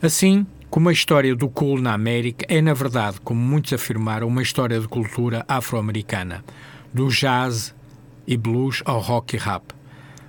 [0.01, 4.41] Assim, como a história do cool na América é, na verdade, como muitos afirmaram, uma
[4.41, 6.45] história de cultura afro-americana,
[6.93, 7.73] do jazz
[8.25, 9.76] e blues ao rock e rap.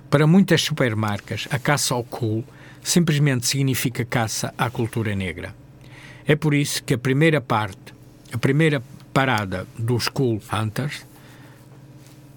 [0.09, 2.43] Para muitas supermarcas, a caça ao cool
[2.81, 5.53] simplesmente significa caça à cultura negra.
[6.25, 7.93] É por isso que a primeira parte,
[8.31, 8.81] a primeira
[9.13, 11.05] parada dos Cool Hunters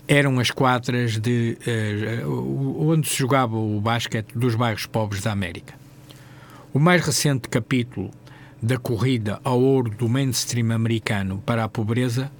[0.06, 1.56] eram as quadras de
[2.26, 5.74] uh, onde se jogava o basquete dos bairros pobres da América.
[6.74, 8.10] O mais recente capítulo
[8.60, 12.30] da corrida ao ouro do mainstream americano para a pobreza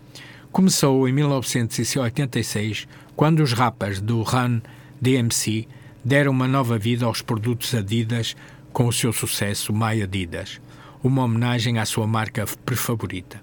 [0.50, 4.60] começou em 1986, quando os rapas do Run
[5.02, 5.66] DMC
[6.04, 8.36] deram uma nova vida aos produtos Adidas
[8.72, 10.60] com o seu sucesso My Adidas,
[11.02, 13.42] uma homenagem à sua marca prefavorita.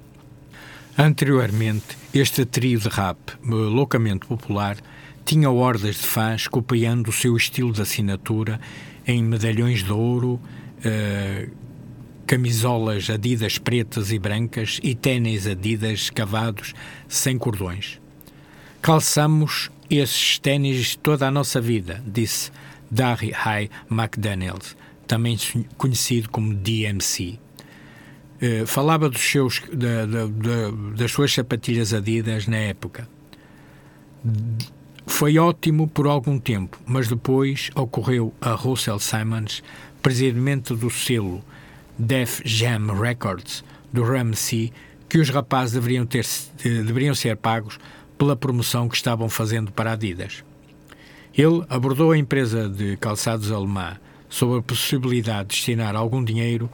[0.97, 4.78] Anteriormente, este trio de rap, loucamente popular,
[5.26, 8.57] tinha hordas de fãs copiando o seu estilo de assinatura
[9.05, 10.39] em medalhões de ouro,
[10.82, 11.49] eh,
[12.26, 16.74] camisolas Adidas pretas e brancas e ténis Adidas cavados
[17.10, 17.99] sem cordões.
[18.82, 22.51] Calçamos esses ténis toda a nossa vida, disse
[22.89, 24.75] Darry High McDaniels,
[25.07, 25.37] também
[25.77, 27.39] conhecido como DMC.
[28.41, 33.07] Uh, falava dos seus, da, da, da, das suas sapatilhas Adidas na época.
[35.05, 39.63] Foi ótimo por algum tempo, mas depois ocorreu a Russell Simons,
[40.01, 41.43] presidente do selo
[41.97, 44.71] Def Jam Records do Ramsey,
[45.09, 46.25] que os rapazes deveriam, ter,
[46.63, 47.79] deveriam ser pagos
[48.20, 50.43] pela promoção que estavam fazendo para Adidas.
[51.34, 53.97] Ele abordou a empresa de calçados alemã
[54.28, 56.70] sobre a possibilidade de destinar algum dinheiro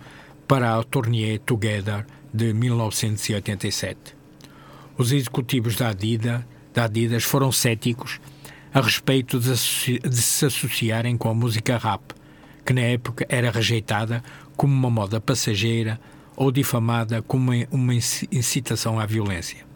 [0.47, 4.15] para a Tournée Together de 1987.
[4.97, 6.41] Os executivos da Adidas,
[6.73, 8.19] da Adidas foram céticos
[8.73, 9.51] a respeito de,
[9.99, 12.01] de se associarem com a música rap,
[12.65, 14.23] que na época era rejeitada
[14.57, 15.99] como uma moda passageira
[16.35, 19.74] ou difamada como uma incitação à violência.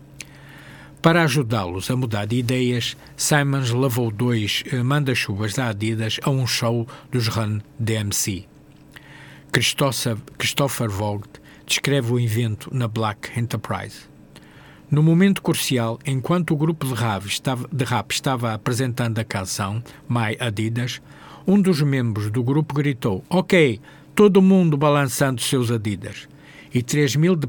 [1.02, 6.46] Para ajudá-los a mudar de ideias, Simons levou dois eh, manda-chuvas da Adidas a um
[6.46, 8.46] show dos Run DMC.
[9.50, 11.30] Christopher Vogt
[11.66, 14.10] descreve o evento na Black Enterprise.
[14.92, 19.82] No momento crucial, enquanto o grupo de rap, estava, de rap estava apresentando a canção
[20.10, 21.02] My Adidas,
[21.48, 23.80] um dos membros do grupo gritou: Ok,
[24.14, 26.28] todo mundo balançando seus Adidas.
[26.74, 27.48] E 3 mil de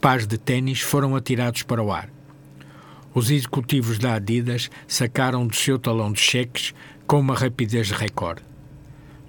[0.00, 2.13] pares de tênis foram atirados para o ar.
[3.14, 6.74] Os executivos da Adidas sacaram do seu talão de cheques
[7.06, 8.42] com uma rapidez recorde.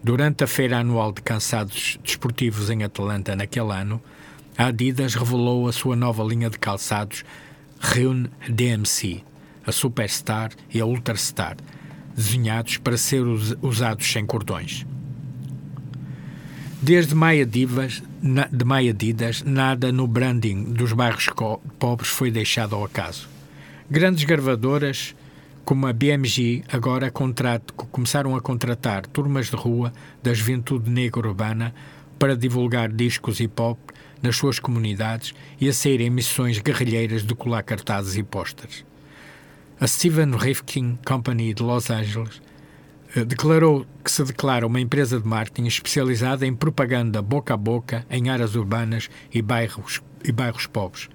[0.04, 4.02] Durante a feira anual de cansados desportivos em Atlanta naquele ano,
[4.58, 7.24] a Adidas revelou a sua nova linha de calçados
[7.80, 9.24] Rune DMC,
[9.64, 11.56] a Superstar e a Ultrastar,
[12.16, 13.24] desenhados para ser
[13.62, 14.84] usados sem cordões.
[16.82, 18.02] Desde Maia Divas,
[18.52, 21.30] de Maia Adidas, nada no branding dos bairros
[21.78, 23.35] pobres foi deixado ao acaso.
[23.90, 25.16] Grandes gravadoras
[25.64, 31.74] como a BMG agora começaram a contratar turmas de rua da juventude negra urbana
[32.18, 33.78] para divulgar discos hip hop
[34.24, 38.84] nas suas comunidades e a saírem missões guerrilheiras de colar cartazes e pósteres.
[39.80, 42.42] A Steven Rifkin Company de Los Angeles
[43.16, 48.04] eh, declarou que se declara uma empresa de marketing especializada em propaganda boca a boca
[48.10, 51.08] em áreas urbanas e bairros, e bairros pobres.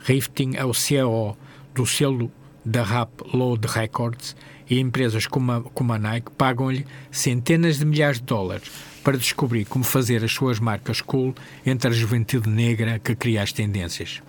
[0.00, 1.36] Rifkin é o CEO
[1.76, 2.32] do selo
[2.64, 4.34] da Rap Load Records
[4.68, 8.70] e empresas como a, como a Nike pagam-lhe centenas de milhares de dólares
[9.04, 13.52] para descobrir como fazer as suas marcas cool entre a juventude negra que cria as
[13.52, 14.22] tendências.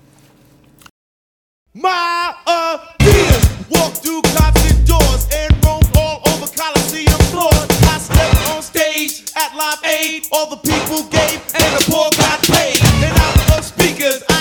[10.31, 12.77] All the people gave and the poor got paid.
[13.03, 14.36] And out of speakers, I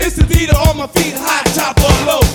[0.00, 0.06] go.
[0.06, 2.29] It's Adidas on my feet, high top or low.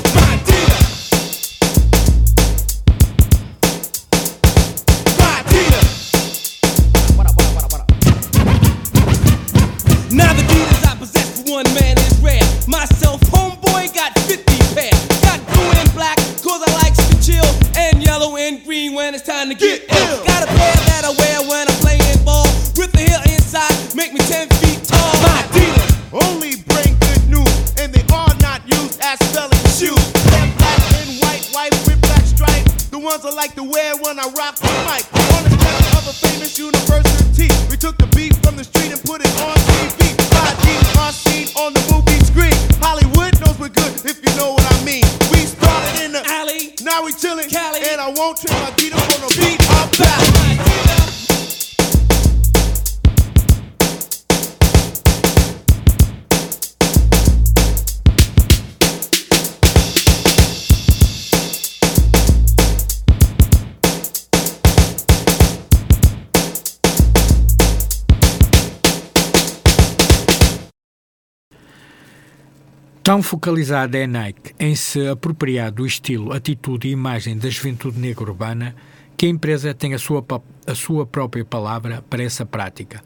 [73.15, 77.97] Tão focalizada é a Nike em se apropriar do estilo, atitude e imagem da juventude
[77.97, 78.75] negra urbana
[79.15, 80.21] que a empresa tem a sua,
[80.67, 83.01] a sua própria palavra para essa prática.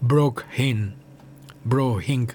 [0.00, 0.92] Brohin.
[1.64, 2.26] Brohing.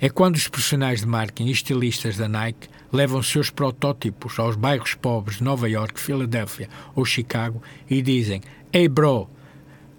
[0.00, 4.96] É quando os profissionais de marketing e estilistas da Nike levam seus protótipos aos bairros
[4.96, 8.40] pobres de Nova York, Filadélfia ou Chicago e dizem:
[8.72, 9.30] Ei bro,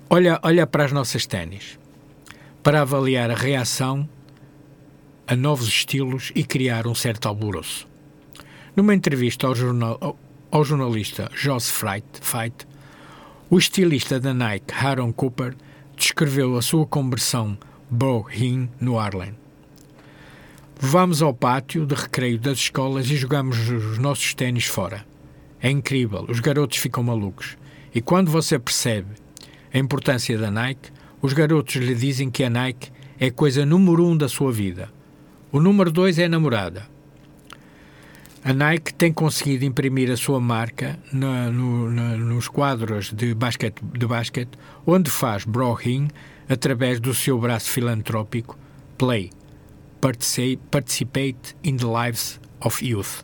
[0.09, 1.79] olha, olha para as nossas ténis.
[2.61, 4.09] Para avaliar a reação
[5.27, 7.87] a novos estilos e criar um certo alvoroço.
[8.75, 10.17] Numa entrevista ao, jornal-
[10.51, 12.67] ao- jornalista Joss Fight,
[13.49, 15.55] o estilista da Nike, Aaron Cooper,
[15.95, 17.57] descreveu a sua conversão
[17.89, 19.35] bohin no Harlem.
[20.79, 25.05] Vamos ao pátio de recreio das escolas e jogamos os nossos ténis fora.
[25.61, 27.55] É incrível, os garotos ficam malucos.
[27.95, 29.07] E quando você percebe
[29.73, 30.89] a importância da Nike,
[31.21, 34.91] os garotos lhe dizem que a Nike é a coisa número um da sua vida.
[35.53, 36.87] O número dois é a namorada.
[38.43, 43.79] A Nike tem conseguido imprimir a sua marca na- no- na- nos quadros de basquete,
[43.81, 46.09] de basquete, onde faz brohin
[46.49, 48.57] através do seu braço filantrópico
[48.97, 49.29] Play,
[50.01, 53.23] Partici- Participate in the Lives of Youth.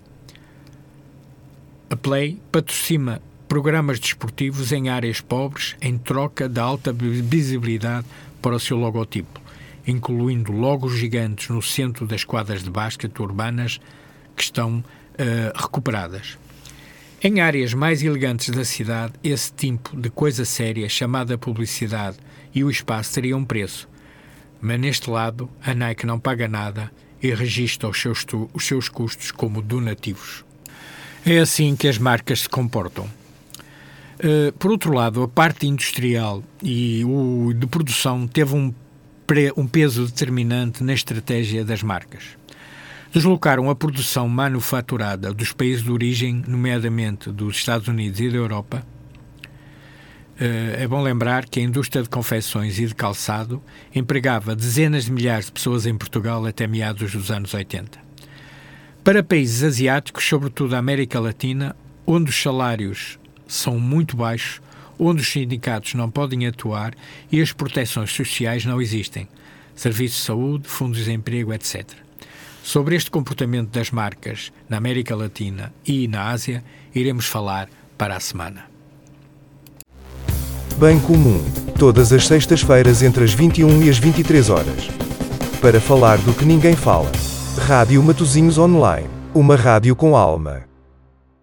[1.90, 8.06] A Play patrocina programas desportivos em áreas pobres em troca da alta visibilidade
[8.42, 9.42] para o seu logotipo,
[9.90, 13.80] incluindo logos gigantes no centro das quadras de basquete urbanas
[14.36, 14.84] que estão
[15.18, 16.38] eh, recuperadas.
[17.22, 22.18] Em áreas mais elegantes da cidade, esse tipo de coisa séria, chamada publicidade
[22.56, 23.90] e o espaço teria um preço.
[24.62, 26.90] Mas neste lado, a Nike não paga nada
[27.22, 30.46] e registra os seus, os seus custos como donativos.
[31.26, 33.06] É assim que as marcas se comportam.
[34.20, 38.74] Uh, por outro lado, a parte industrial e o de produção teve um,
[39.56, 42.24] um peso determinante na estratégia das marcas.
[43.14, 48.86] Deslocaram a produção manufaturada dos países de origem, nomeadamente dos Estados Unidos e da Europa.
[50.36, 53.62] Uh, é bom lembrar que a indústria de confecções e de calçado
[53.94, 58.00] empregava dezenas de milhares de pessoas em Portugal até meados dos anos 80.
[59.04, 61.76] Para países asiáticos, sobretudo a América Latina,
[62.06, 64.62] onde os salários são muito baixos,
[65.00, 66.94] onde os sindicatos não podem atuar
[67.32, 69.28] e as proteções sociais não existem,
[69.74, 71.86] serviços de saúde, fundos de desemprego, etc.
[72.62, 78.20] Sobre este comportamento das marcas na América Latina e na Ásia, iremos falar para a
[78.20, 78.66] semana.
[80.78, 81.44] Bem comum.
[81.78, 84.88] Todas as sextas-feiras entre as 21 e as 23 horas.
[85.62, 87.12] Para falar do que ninguém fala.
[87.68, 89.10] Rádio Matozinhos Online.
[89.34, 90.69] Uma rádio com alma.